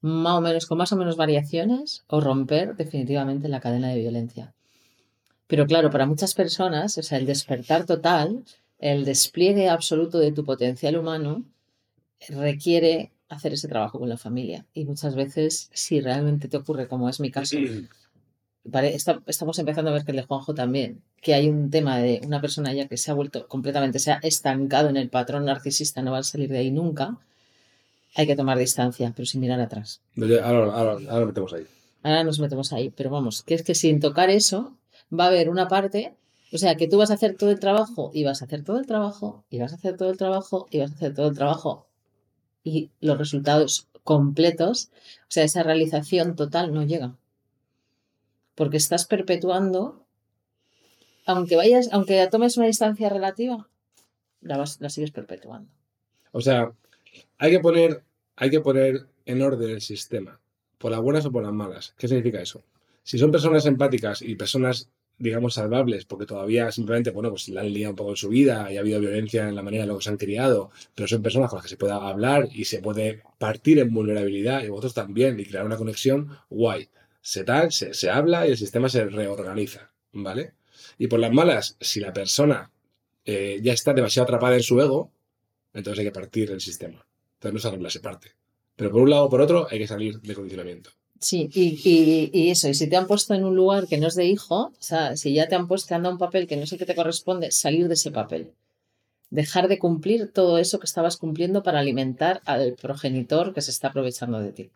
más 0.00 0.38
o 0.38 0.40
menos, 0.40 0.66
con 0.66 0.78
más 0.78 0.92
o 0.92 0.96
menos 0.96 1.16
variaciones, 1.16 2.02
o 2.08 2.20
romper 2.20 2.74
definitivamente 2.74 3.48
la 3.48 3.60
cadena 3.60 3.90
de 3.90 4.00
violencia. 4.00 4.52
Pero 5.46 5.66
claro, 5.66 5.90
para 5.90 6.06
muchas 6.06 6.34
personas, 6.34 6.98
o 6.98 7.02
sea, 7.02 7.18
el 7.18 7.26
despertar 7.26 7.84
total 7.86 8.42
el 8.82 9.04
despliegue 9.04 9.68
absoluto 9.68 10.18
de 10.18 10.32
tu 10.32 10.44
potencial 10.44 10.96
humano 10.96 11.44
requiere 12.28 13.12
hacer 13.28 13.52
ese 13.52 13.68
trabajo 13.68 13.98
con 14.00 14.08
la 14.08 14.18
familia. 14.18 14.66
Y 14.74 14.84
muchas 14.84 15.14
veces, 15.14 15.70
si 15.72 16.00
realmente 16.00 16.48
te 16.48 16.56
ocurre, 16.56 16.88
como 16.88 17.08
es 17.08 17.20
mi 17.20 17.30
caso, 17.30 17.56
estamos 19.26 19.58
empezando 19.60 19.90
a 19.90 19.94
ver 19.94 20.04
que 20.04 20.10
el 20.10 20.16
de 20.16 20.24
Juanjo 20.24 20.52
también, 20.52 21.00
que 21.20 21.32
hay 21.32 21.48
un 21.48 21.70
tema 21.70 21.98
de 21.98 22.20
una 22.24 22.40
persona 22.40 22.74
ya 22.74 22.88
que 22.88 22.96
se 22.96 23.12
ha 23.12 23.14
vuelto 23.14 23.46
completamente, 23.46 24.00
se 24.00 24.10
ha 24.10 24.18
estancado 24.22 24.88
en 24.88 24.96
el 24.96 25.08
patrón 25.08 25.44
narcisista, 25.44 26.02
no 26.02 26.10
va 26.10 26.18
a 26.18 26.22
salir 26.24 26.50
de 26.50 26.58
ahí 26.58 26.72
nunca. 26.72 27.18
hay 28.16 28.26
que 28.26 28.36
tomar 28.36 28.58
distancia, 28.58 29.12
pero 29.14 29.26
sin 29.26 29.40
mirar 29.40 29.60
atrás. 29.60 30.02
Ahora, 30.18 30.74
ahora, 30.74 30.92
ahora 30.92 31.20
nos 31.20 31.26
metemos 31.28 31.52
ahí. 31.52 31.66
Ahora 32.02 32.24
nos 32.24 32.40
metemos 32.40 32.72
ahí, 32.72 32.90
pero 32.90 33.10
vamos, 33.10 33.44
que 33.44 33.54
es 33.54 33.62
que 33.62 33.76
sin 33.76 34.00
tocar 34.00 34.28
eso 34.28 34.76
va 35.16 35.24
a 35.24 35.28
haber 35.28 35.48
una 35.48 35.68
parte, 35.68 36.16
o 36.52 36.58
sea, 36.58 36.76
que 36.76 36.88
tú 36.88 36.98
vas 36.98 37.10
a 37.10 37.14
hacer 37.14 37.36
todo 37.36 37.50
el 37.50 37.58
trabajo 37.58 38.10
y 38.12 38.24
vas 38.24 38.42
a 38.42 38.44
hacer 38.44 38.62
todo 38.62 38.78
el 38.78 38.86
trabajo 38.86 39.44
y 39.50 39.58
vas 39.58 39.72
a 39.72 39.76
hacer 39.76 39.96
todo 39.96 40.10
el 40.10 40.18
trabajo 40.18 40.66
y 40.70 40.78
vas 40.78 40.92
a 40.92 40.94
hacer 40.94 41.14
todo 41.14 41.28
el 41.28 41.36
trabajo 41.36 41.86
y 42.64 42.90
los 43.00 43.18
resultados 43.18 43.88
completos, 44.04 44.90
o 45.22 45.30
sea, 45.30 45.44
esa 45.44 45.62
realización 45.62 46.36
total 46.36 46.72
no 46.72 46.82
llega. 46.84 47.16
Porque 48.54 48.76
estás 48.76 49.06
perpetuando, 49.06 50.04
aunque 51.24 51.56
vayas, 51.56 51.88
aunque 51.92 52.26
tomes 52.30 52.56
una 52.56 52.66
distancia 52.66 53.08
relativa, 53.08 53.68
la, 54.40 54.58
vas, 54.58 54.80
la 54.80 54.90
sigues 54.90 55.10
perpetuando. 55.10 55.70
O 56.32 56.40
sea, 56.40 56.72
hay 57.38 57.50
que 57.50 57.60
poner, 57.60 58.02
hay 58.36 58.50
que 58.50 58.60
poner 58.60 59.06
en 59.24 59.42
orden 59.42 59.70
el 59.70 59.80
sistema, 59.80 60.40
por 60.78 60.90
las 60.90 61.00
buenas 61.00 61.24
o 61.24 61.32
por 61.32 61.42
las 61.42 61.52
malas. 61.52 61.94
¿Qué 61.96 62.08
significa 62.08 62.40
eso? 62.40 62.62
Si 63.04 63.18
son 63.18 63.30
personas 63.30 63.66
empáticas 63.66 64.22
y 64.22 64.34
personas, 64.36 64.88
digamos, 65.18 65.54
salvables, 65.54 66.04
porque 66.04 66.26
todavía 66.26 66.72
simplemente, 66.72 67.10
bueno, 67.10 67.30
pues 67.30 67.48
la 67.48 67.60
han 67.60 67.72
liado 67.72 67.90
un 67.92 67.96
poco 67.96 68.10
en 68.10 68.16
su 68.16 68.28
vida 68.28 68.72
y 68.72 68.76
ha 68.76 68.80
habido 68.80 69.00
violencia 69.00 69.48
en 69.48 69.54
la 69.54 69.62
manera 69.62 69.84
en 69.84 69.90
la 69.90 69.96
que 69.96 70.02
se 70.02 70.10
han 70.10 70.16
criado, 70.16 70.70
pero 70.94 71.08
son 71.08 71.22
personas 71.22 71.48
con 71.48 71.58
las 71.58 71.64
que 71.64 71.70
se 71.70 71.76
puede 71.76 71.92
hablar 71.92 72.48
y 72.52 72.64
se 72.64 72.80
puede 72.80 73.22
partir 73.38 73.78
en 73.78 73.92
vulnerabilidad 73.92 74.64
y 74.64 74.68
vosotros 74.68 74.94
también 74.94 75.38
y 75.38 75.44
crear 75.44 75.64
una 75.64 75.76
conexión 75.76 76.30
guay. 76.50 76.88
Se 77.20 77.44
tal, 77.44 77.70
se, 77.72 77.94
se 77.94 78.10
habla 78.10 78.46
y 78.46 78.50
el 78.50 78.56
sistema 78.56 78.88
se 78.88 79.04
reorganiza, 79.04 79.92
¿vale? 80.12 80.54
Y 80.98 81.06
por 81.06 81.20
las 81.20 81.32
malas, 81.32 81.76
si 81.80 82.00
la 82.00 82.12
persona 82.12 82.70
eh, 83.24 83.60
ya 83.62 83.72
está 83.72 83.92
demasiado 83.92 84.24
atrapada 84.24 84.56
en 84.56 84.62
su 84.62 84.80
ego, 84.80 85.12
entonces 85.72 86.00
hay 86.00 86.06
que 86.06 86.12
partir 86.12 86.50
el 86.50 86.60
sistema. 86.60 87.06
Entonces 87.34 87.54
no 87.54 87.60
se 87.60 87.68
arregla, 87.68 87.90
se 87.90 88.00
parte. 88.00 88.32
Pero 88.76 88.90
por 88.90 89.02
un 89.02 89.10
lado 89.10 89.24
o 89.24 89.30
por 89.30 89.40
otro 89.40 89.66
hay 89.70 89.78
que 89.78 89.86
salir 89.86 90.20
de 90.20 90.34
condicionamiento. 90.34 90.90
Sí, 91.22 91.48
y, 91.54 91.80
y, 91.88 92.30
y, 92.32 92.50
eso, 92.50 92.68
y 92.68 92.74
si 92.74 92.88
te 92.88 92.96
han 92.96 93.06
puesto 93.06 93.32
en 93.32 93.44
un 93.44 93.54
lugar 93.54 93.86
que 93.86 93.96
no 93.96 94.08
es 94.08 94.16
de 94.16 94.26
hijo, 94.26 94.56
o 94.56 94.72
sea, 94.80 95.16
si 95.16 95.32
ya 95.32 95.46
te 95.48 95.54
han 95.54 95.68
puesto, 95.68 95.86
te 95.86 95.94
han 95.94 96.02
dado 96.02 96.14
un 96.14 96.18
papel 96.18 96.48
que 96.48 96.56
no 96.56 96.64
es 96.64 96.72
el 96.72 96.80
que 96.80 96.84
te 96.84 96.96
corresponde, 96.96 97.52
salir 97.52 97.86
de 97.86 97.94
ese 97.94 98.10
papel. 98.10 98.52
Dejar 99.30 99.68
de 99.68 99.78
cumplir 99.78 100.32
todo 100.32 100.58
eso 100.58 100.80
que 100.80 100.86
estabas 100.86 101.16
cumpliendo 101.16 101.62
para 101.62 101.78
alimentar 101.78 102.42
al 102.44 102.74
progenitor 102.74 103.54
que 103.54 103.60
se 103.62 103.70
está 103.70 103.88
aprovechando 103.88 104.40
de 104.40 104.52
ti. 104.52 104.70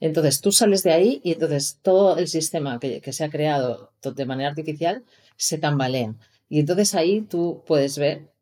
Entonces 0.00 0.40
tú 0.40 0.50
sales 0.50 0.82
de 0.82 0.92
ahí 0.92 1.20
y 1.22 1.34
entonces 1.34 1.78
todo 1.82 2.16
el 2.18 2.26
sistema 2.26 2.80
que, 2.80 3.00
que 3.00 3.12
se 3.12 3.22
ha 3.22 3.30
creado 3.30 3.92
de 4.02 4.26
manera 4.26 4.50
artificial 4.50 5.04
se 5.36 5.58
tambalea. 5.58 6.16
Y 6.48 6.58
entonces 6.58 6.96
ahí 6.96 7.22
tú 7.22 7.62
puedes 7.64 7.96
ver 7.96 8.32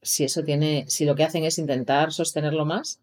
si 0.00 0.24
eso 0.24 0.42
tiene, 0.42 0.86
si 0.88 1.04
lo 1.04 1.14
que 1.14 1.24
hacen 1.24 1.44
es 1.44 1.58
intentar 1.58 2.14
sostenerlo 2.14 2.64
más, 2.64 2.98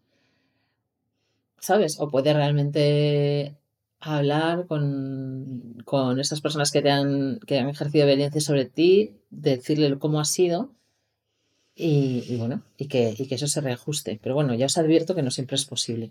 ¿sabes? 1.60 2.00
O 2.00 2.08
puede 2.08 2.34
realmente 2.34 3.54
hablar 4.00 4.66
con, 4.66 5.82
con 5.84 6.20
esas 6.20 6.40
personas 6.40 6.70
que 6.70 6.82
te 6.82 6.90
han, 6.90 7.40
que 7.40 7.58
han 7.58 7.68
ejercido 7.68 8.06
violencia 8.06 8.40
sobre 8.40 8.66
ti, 8.66 9.16
decirle 9.30 9.98
cómo 9.98 10.20
ha 10.20 10.24
sido 10.24 10.70
y, 11.74 12.24
y 12.28 12.36
bueno, 12.36 12.62
y 12.76 12.86
que, 12.86 13.14
y 13.16 13.26
que 13.26 13.34
eso 13.34 13.46
se 13.46 13.60
reajuste. 13.60 14.18
Pero 14.22 14.34
bueno, 14.34 14.54
ya 14.54 14.66
os 14.66 14.78
advierto 14.78 15.14
que 15.14 15.22
no 15.22 15.30
siempre 15.30 15.56
es 15.56 15.64
posible. 15.64 16.10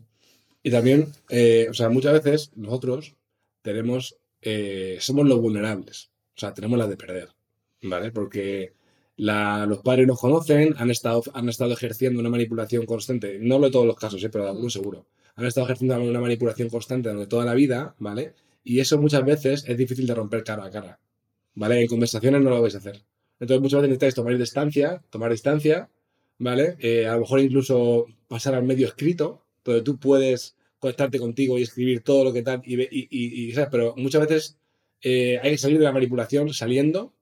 Y 0.64 0.72
también, 0.72 1.14
eh, 1.30 1.68
o 1.70 1.74
sea, 1.74 1.90
muchas 1.90 2.14
veces 2.14 2.52
nosotros 2.56 3.16
tenemos, 3.62 4.18
eh, 4.42 4.98
somos 5.00 5.26
los 5.26 5.40
vulnerables, 5.40 6.10
o 6.36 6.40
sea, 6.40 6.54
tenemos 6.54 6.78
la 6.78 6.88
de 6.88 6.98
perder, 6.98 7.30
¿vale? 7.84 8.12
Porque 8.12 8.74
la, 9.16 9.66
los 9.66 9.80
padres 9.80 10.08
nos 10.08 10.20
conocen, 10.20 10.76
han 10.78 10.92
estado, 10.92 11.24
han 11.34 11.50
estado 11.50 11.74
ejerciendo 11.74 12.20
una 12.20 12.30
manipulación 12.30 12.86
constante, 12.86 13.40
no 13.40 13.60
lo 13.60 13.68
de 13.68 13.72
todos 13.72 13.86
los 13.86 13.96
casos, 13.96 14.24
¿eh? 14.24 14.30
pero 14.30 14.44
de 14.46 14.50
algunos 14.52 14.74
seguro, 14.74 15.06
han 15.38 15.46
estado 15.46 15.68
ejerciendo 15.68 16.02
una 16.02 16.20
manipulación 16.20 16.68
constante 16.68 17.10
durante 17.10 17.30
toda 17.30 17.46
la 17.46 17.54
vida, 17.54 17.96
¿vale? 18.00 18.34
Y 18.64 18.80
eso 18.80 19.00
muchas 19.00 19.24
veces 19.24 19.64
es 19.68 19.78
difícil 19.78 20.08
de 20.08 20.16
romper 20.16 20.44
cara 20.44 20.66
a 20.66 20.72
cara, 20.72 21.00
¿vale? 21.54 21.80
En 21.80 21.88
conversaciones 21.88 22.42
no 22.42 22.50
lo 22.50 22.62
vais 22.62 22.74
a 22.74 22.80
hacer. 22.80 23.04
Entonces 23.40 23.62
muchas 23.62 23.82
veces 23.82 23.90
necesitáis 23.90 24.16
tomar 24.16 24.38
distancia, 24.38 25.04
tomar 25.12 25.32
distancia, 25.32 25.90
¿vale? 26.40 26.76
Eh, 26.80 27.06
a 27.06 27.14
lo 27.14 27.22
mejor 27.22 27.40
incluso 27.40 28.08
pasar 28.28 28.56
al 28.56 28.64
medio 28.64 28.88
escrito, 28.88 29.44
donde 29.64 29.84
tú 29.84 30.00
puedes 30.00 30.56
conectarte 30.80 31.20
contigo 31.20 31.58
y 31.60 31.62
escribir 31.62 32.02
todo 32.02 32.24
lo 32.24 32.34
que 32.34 32.42
tal, 32.42 32.62
y, 32.66 32.82
y, 32.82 33.08
y, 33.12 33.52
¿sabes? 33.54 33.70
Pero 33.72 33.94
muchas 33.96 34.22
veces 34.28 34.58
eh, 35.02 35.40
hay 35.42 35.52
que 35.52 35.58
salir 35.60 35.78
de 35.78 35.84
la 35.84 35.92
manipulación 35.92 36.52
saliendo, 36.52 37.14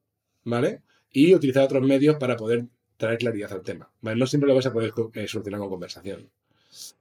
¿vale? 0.45 0.81
Y 1.11 1.35
utilizar 1.35 1.65
otros 1.65 1.83
medios 1.85 2.15
para 2.15 2.37
poder 2.37 2.65
traer 2.95 3.17
claridad 3.17 3.51
al 3.51 3.61
tema, 3.63 3.91
¿vale? 3.99 4.17
No 4.17 4.25
siempre 4.25 4.47
lo 4.47 4.53
vais 4.53 4.65
a 4.67 4.71
poder 4.71 4.93
eh, 5.15 5.27
solucionar 5.27 5.59
con 5.59 5.69
conversación. 5.69 6.29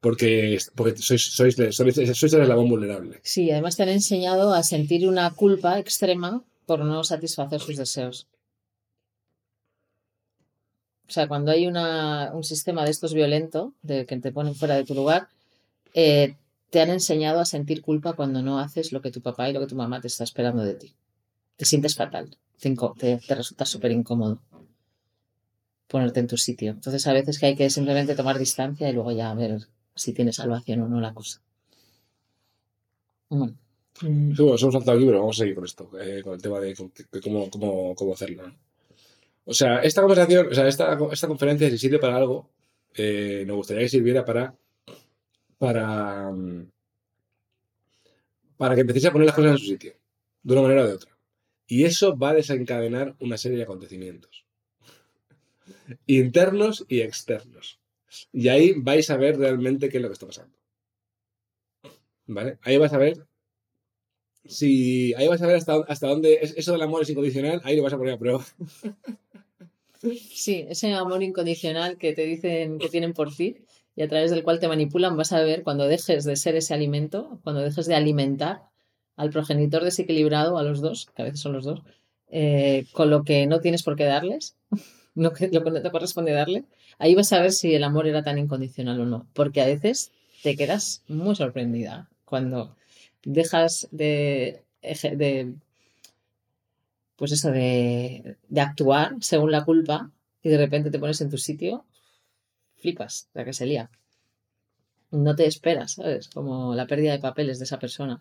Porque, 0.00 0.58
porque 0.74 0.96
sois, 0.96 1.22
sois, 1.22 1.56
sois, 1.56 2.32
el 2.34 2.42
eslabón 2.42 2.68
vulnerable. 2.68 3.20
Sí, 3.22 3.50
además 3.50 3.76
te 3.76 3.82
han 3.82 3.88
enseñado 3.88 4.52
a 4.52 4.62
sentir 4.62 5.08
una 5.08 5.30
culpa 5.30 5.78
extrema 5.78 6.42
por 6.66 6.80
no 6.80 7.04
satisfacer 7.04 7.60
sus 7.60 7.76
deseos. 7.76 8.26
O 11.08 11.12
sea, 11.12 11.28
cuando 11.28 11.50
hay 11.50 11.66
una, 11.66 12.32
un 12.34 12.44
sistema 12.44 12.84
de 12.84 12.90
estos 12.90 13.14
violento, 13.14 13.74
de 13.82 14.06
que 14.06 14.16
te 14.18 14.32
ponen 14.32 14.54
fuera 14.54 14.74
de 14.74 14.84
tu 14.84 14.94
lugar, 14.94 15.28
eh, 15.92 16.34
te 16.70 16.80
han 16.80 16.90
enseñado 16.90 17.40
a 17.40 17.44
sentir 17.44 17.82
culpa 17.82 18.14
cuando 18.14 18.42
no 18.42 18.58
haces 18.58 18.92
lo 18.92 19.00
que 19.00 19.10
tu 19.10 19.20
papá 19.20 19.48
y 19.48 19.52
lo 19.52 19.60
que 19.60 19.66
tu 19.66 19.76
mamá 19.76 20.00
te 20.00 20.08
está 20.08 20.24
esperando 20.24 20.62
de 20.64 20.74
ti. 20.74 20.94
Te 21.56 21.64
sientes 21.64 21.94
fatal, 21.94 22.36
te, 22.58 23.18
te 23.18 23.34
resulta 23.34 23.64
súper 23.64 23.92
incómodo 23.92 24.40
ponerte 25.94 26.18
en 26.18 26.26
tu 26.26 26.36
sitio. 26.36 26.72
Entonces 26.72 27.06
a 27.06 27.12
veces 27.12 27.38
que 27.38 27.46
hay 27.46 27.54
que 27.54 27.70
simplemente 27.70 28.16
tomar 28.16 28.36
distancia 28.36 28.90
y 28.90 28.92
luego 28.92 29.12
ya 29.12 29.32
ver 29.32 29.60
si 29.94 30.12
tiene 30.12 30.32
salvación 30.32 30.80
o 30.80 30.88
no 30.88 31.00
la 31.00 31.14
cosa. 31.14 31.40
Bueno. 33.28 33.56
Sí, 34.00 34.08
bueno, 34.08 34.56
hemos 34.58 34.60
saltado 34.60 34.98
pero 34.98 35.20
vamos 35.20 35.36
a 35.36 35.38
seguir 35.38 35.54
con 35.54 35.64
esto, 35.64 35.88
eh, 36.00 36.20
con 36.24 36.34
el 36.34 36.42
tema 36.42 36.58
de, 36.58 36.74
cómo, 37.22 37.48
cómo, 37.48 37.94
cómo, 37.94 38.12
hacerlo. 38.12 38.42
O 39.44 39.54
sea, 39.54 39.82
esta 39.82 40.00
conversación, 40.00 40.48
o 40.50 40.54
sea, 40.54 40.66
esta, 40.66 40.98
esta 41.12 41.28
conferencia, 41.28 41.70
si 41.70 41.78
sirve 41.78 42.00
para 42.00 42.16
algo, 42.16 42.50
eh, 42.96 43.44
nos 43.46 43.58
gustaría 43.58 43.84
que 43.84 43.88
sirviera 43.88 44.24
para, 44.24 44.52
para, 45.58 46.32
para 48.56 48.74
que 48.74 48.80
empecéis 48.80 49.06
a 49.06 49.12
poner 49.12 49.26
las 49.26 49.36
cosas 49.36 49.52
en 49.52 49.58
su 49.58 49.66
sitio, 49.66 49.92
de 50.42 50.52
una 50.54 50.62
manera 50.62 50.82
o 50.82 50.86
de 50.88 50.94
otra. 50.94 51.16
Y 51.68 51.84
eso 51.84 52.18
va 52.18 52.30
a 52.30 52.34
desencadenar 52.34 53.14
una 53.20 53.38
serie 53.38 53.58
de 53.58 53.62
acontecimientos 53.62 54.43
internos 56.06 56.84
y 56.88 57.00
externos. 57.00 57.78
Y 58.32 58.48
ahí 58.48 58.74
vais 58.76 59.10
a 59.10 59.16
ver 59.16 59.38
realmente 59.38 59.88
qué 59.88 59.98
es 59.98 60.02
lo 60.02 60.08
que 60.08 60.14
está 60.14 60.26
pasando. 60.26 60.56
¿Vale? 62.26 62.58
Ahí 62.62 62.76
vas 62.78 62.92
a 62.92 62.98
ver 62.98 63.26
si. 64.46 65.14
Ahí 65.14 65.28
vas 65.28 65.42
a 65.42 65.46
ver 65.46 65.56
hasta, 65.56 65.74
hasta 65.88 66.06
dónde. 66.06 66.38
Eso 66.40 66.72
del 66.72 66.82
amor 66.82 67.02
es 67.02 67.10
incondicional, 67.10 67.60
ahí 67.64 67.76
lo 67.76 67.82
vas 67.82 67.92
a 67.92 67.98
poner 67.98 68.14
a 68.14 68.18
prueba. 68.18 68.44
Sí, 70.12 70.66
ese 70.68 70.92
amor 70.92 71.22
incondicional 71.22 71.96
que 71.96 72.12
te 72.12 72.26
dicen 72.26 72.78
que 72.78 72.90
tienen 72.90 73.14
por 73.14 73.34
ti 73.34 73.56
y 73.96 74.02
a 74.02 74.08
través 74.08 74.30
del 74.30 74.42
cual 74.42 74.60
te 74.60 74.68
manipulan, 74.68 75.16
vas 75.16 75.32
a 75.32 75.40
ver 75.40 75.62
cuando 75.62 75.86
dejes 75.86 76.24
de 76.24 76.36
ser 76.36 76.56
ese 76.56 76.74
alimento, 76.74 77.38
cuando 77.42 77.62
dejes 77.62 77.86
de 77.86 77.94
alimentar 77.94 78.62
al 79.16 79.30
progenitor 79.30 79.84
desequilibrado, 79.84 80.58
a 80.58 80.62
los 80.62 80.80
dos, 80.80 81.06
que 81.14 81.22
a 81.22 81.24
veces 81.24 81.40
son 81.40 81.52
los 81.52 81.64
dos, 81.64 81.82
eh, 82.28 82.86
con 82.92 83.10
lo 83.10 83.24
que 83.24 83.46
no 83.46 83.60
tienes 83.60 83.82
por 83.82 83.96
qué 83.96 84.04
darles, 84.04 84.56
lo 85.14 85.32
que, 85.32 85.48
lo 85.48 85.62
que 85.62 85.70
no 85.70 85.82
te 85.82 85.90
corresponde 85.90 86.32
darle, 86.32 86.64
ahí 86.98 87.14
vas 87.14 87.32
a 87.32 87.40
ver 87.40 87.52
si 87.52 87.74
el 87.74 87.84
amor 87.84 88.06
era 88.06 88.22
tan 88.22 88.38
incondicional 88.38 89.00
o 89.00 89.06
no. 89.06 89.26
Porque 89.32 89.60
a 89.60 89.66
veces 89.66 90.12
te 90.42 90.56
quedas 90.56 91.02
muy 91.08 91.34
sorprendida 91.36 92.08
cuando 92.24 92.76
dejas 93.24 93.88
de, 93.90 94.62
de 94.82 95.54
pues 97.16 97.32
eso, 97.32 97.50
de, 97.50 98.36
de, 98.48 98.60
actuar 98.60 99.16
según 99.20 99.52
la 99.52 99.64
culpa 99.64 100.10
y 100.42 100.48
de 100.48 100.58
repente 100.58 100.90
te 100.90 100.98
pones 100.98 101.20
en 101.20 101.30
tu 101.30 101.38
sitio, 101.38 101.84
flipas, 102.76 103.28
la 103.34 103.44
que 103.44 103.52
se 103.52 103.66
lía. 103.66 103.90
No 105.10 105.36
te 105.36 105.46
esperas, 105.46 105.92
¿sabes? 105.92 106.28
Como 106.28 106.74
la 106.74 106.86
pérdida 106.86 107.12
de 107.12 107.20
papeles 107.20 107.58
de 107.58 107.64
esa 107.64 107.78
persona. 107.78 108.20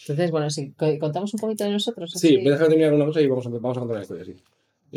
Entonces, 0.00 0.30
bueno, 0.30 0.50
si 0.50 0.72
contamos 0.72 1.32
un 1.32 1.40
poquito 1.40 1.64
de 1.64 1.70
nosotros. 1.70 2.14
Así... 2.14 2.28
Sí, 2.28 2.36
me 2.38 2.50
dejas 2.50 2.68
terminar 2.68 2.92
una 2.92 3.06
cosa 3.06 3.20
y 3.20 3.28
vamos 3.28 3.46
a, 3.46 3.50
vamos 3.50 3.76
a 3.76 3.80
contar 3.80 3.96
la 3.96 4.02
historia, 4.02 4.24
sí. 4.24 4.36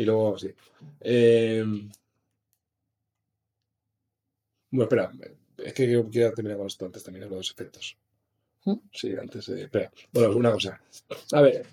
Y 0.00 0.04
luego, 0.06 0.38
sí. 0.38 0.48
Eh... 1.00 1.62
Bueno, 4.70 4.84
espera. 4.84 5.12
Es 5.58 5.74
que 5.74 6.04
quiero 6.10 6.32
terminar 6.32 6.56
con 6.56 6.68
esto 6.68 6.86
antes 6.86 7.04
también, 7.04 7.28
los 7.28 7.50
efectos. 7.50 7.98
Sí, 8.92 9.14
antes 9.20 9.44
de. 9.44 9.64
Espera. 9.64 9.92
Bueno, 10.10 10.34
una 10.34 10.52
cosa. 10.52 10.80
A 11.32 11.42
ver. 11.42 11.66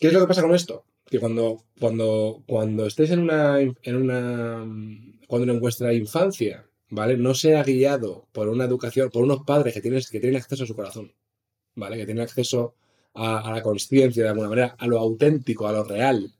¿Qué 0.00 0.08
es 0.08 0.12
lo 0.12 0.18
que 0.18 0.26
pasa 0.26 0.42
con 0.42 0.52
esto? 0.52 0.84
Que 1.06 1.20
cuando, 1.20 1.62
cuando, 1.78 2.42
cuando 2.48 2.86
estés 2.86 3.12
en 3.12 3.20
una, 3.20 3.60
en 3.60 3.94
una. 3.94 4.66
Cuando 5.28 5.52
en 5.52 5.60
vuestra 5.60 5.92
infancia, 5.92 6.66
¿vale? 6.88 7.16
No 7.16 7.32
sea 7.34 7.62
guiado 7.62 8.26
por 8.32 8.48
una 8.48 8.64
educación, 8.64 9.08
por 9.10 9.22
unos 9.22 9.44
padres 9.44 9.72
que 9.72 9.80
tienen, 9.80 10.02
que 10.10 10.18
tienen 10.18 10.40
acceso 10.40 10.64
a 10.64 10.66
su 10.66 10.74
corazón, 10.74 11.14
¿vale? 11.76 11.96
Que 11.96 12.06
tienen 12.06 12.24
acceso 12.24 12.74
a, 13.14 13.38
a 13.38 13.52
la 13.52 13.62
conciencia 13.62 14.24
de 14.24 14.30
alguna 14.30 14.48
manera, 14.48 14.74
a 14.76 14.88
lo 14.88 14.98
auténtico, 14.98 15.68
a 15.68 15.72
lo 15.72 15.84
real, 15.84 16.34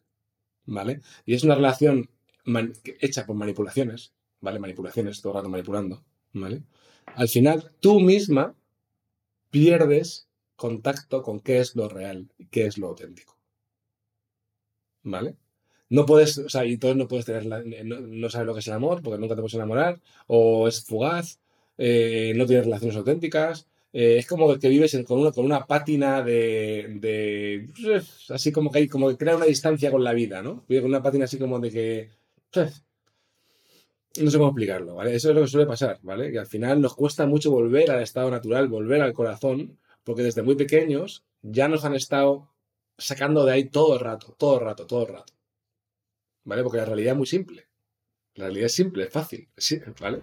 ¿vale? 0.67 1.01
Y 1.25 1.35
es 1.35 1.45
una 1.45 1.55
relación 1.55 2.09
hecha 3.01 3.27
por 3.27 3.37
manipulaciones, 3.37 4.13
¿vale? 4.41 4.59
Manipulaciones, 4.59 5.21
todo 5.21 5.33
el 5.33 5.37
rato 5.39 5.49
manipulando, 5.49 6.05
¿Vale? 6.33 6.63
Al 7.07 7.29
final, 7.29 7.73
tú 7.81 8.01
misma 8.01 8.55
pierdes 9.51 10.29
contacto 10.57 11.23
con 11.23 11.41
qué 11.41 11.59
es 11.59 11.75
lo 11.75 11.89
real 11.89 12.31
y 12.39 12.47
qué 12.47 12.67
es 12.67 12.79
lo 12.79 12.89
auténtico. 12.89 13.37
¿Vale? 15.03 15.37
No 15.89 16.07
puedes, 16.07 16.39
o 16.39 16.49
sea, 16.49 16.65
y 16.65 16.75
entonces 16.75 16.97
no 16.97 17.09
puedes 17.09 17.27
tener, 17.27 17.47
no, 17.85 18.31
sabes 18.31 18.47
lo 18.47 18.55
que 18.55 18.61
es 18.61 18.67
el 18.69 18.75
amor 18.75 19.03
porque 19.03 19.19
nunca 19.19 19.35
te 19.35 19.41
puedes 19.41 19.55
enamorar, 19.55 20.01
o 20.29 20.69
es 20.69 20.85
fugaz, 20.85 21.41
eh, 21.79 22.33
no 22.37 22.47
tienes 22.47 22.67
relaciones 22.67 22.97
auténticas, 22.97 23.67
eh, 23.93 24.19
es 24.19 24.27
como 24.27 24.57
que 24.59 24.69
vives 24.69 24.97
con, 25.07 25.21
una, 25.21 25.33
con 25.33 25.45
una 25.45 25.67
pátina 25.67 26.23
de, 26.23 26.97
de, 27.01 27.69
Así 28.29 28.53
como 28.53 28.71
que 28.71 28.79
hay, 28.79 28.89
como 28.89 29.09
que 29.09 29.17
crea 29.17 29.37
una 29.37 29.47
distancia 29.47 29.91
con 29.91 30.05
la 30.05 30.13
vida, 30.13 30.43
¿no? 30.43 30.65
Vive 30.69 30.83
con 30.83 30.91
una 30.91 31.03
pátina 31.03 31.25
así 31.25 31.39
como 31.39 31.59
de 31.59 31.71
que. 31.71 32.11
No 34.21 34.29
sé 34.29 34.39
cómo 34.39 34.49
explicarlo, 34.49 34.97
¿vale? 34.97 35.15
Eso 35.15 35.31
es 35.31 35.37
lo 35.37 35.43
que 35.43 35.47
suele 35.47 35.67
pasar, 35.67 36.01
¿vale? 36.03 36.33
Que 36.33 36.41
al 36.41 36.47
final 36.47 36.81
nos 36.81 36.97
cuesta 36.97 37.27
mucho 37.27 37.53
volver 37.53 37.93
al 37.93 38.03
estado 38.03 38.29
natural, 38.29 38.67
volver 38.67 39.03
al 39.03 39.13
corazón, 39.13 39.79
porque 40.03 40.25
desde 40.25 40.43
muy 40.43 40.57
pequeños 40.57 41.25
ya 41.43 41.69
nos 41.69 41.85
han 41.85 41.95
estado 41.95 42.51
sacando 42.99 43.45
de 43.45 43.53
ahí 43.53 43.65
todo 43.71 43.95
el 43.95 44.01
rato, 44.01 44.35
todo 44.37 44.59
el 44.59 44.65
rato, 44.65 44.87
todo 44.87 45.03
el 45.03 45.13
rato. 45.15 45.33
¿Vale? 46.43 46.63
Porque 46.65 46.79
la 46.79 46.87
realidad 46.87 47.13
es 47.13 47.19
muy 47.19 47.27
simple. 47.27 47.69
La 48.35 48.47
realidad 48.47 48.67
es 48.67 48.75
simple, 48.75 49.05
es 49.05 49.13
fácil, 49.13 49.49
¿vale? 50.01 50.23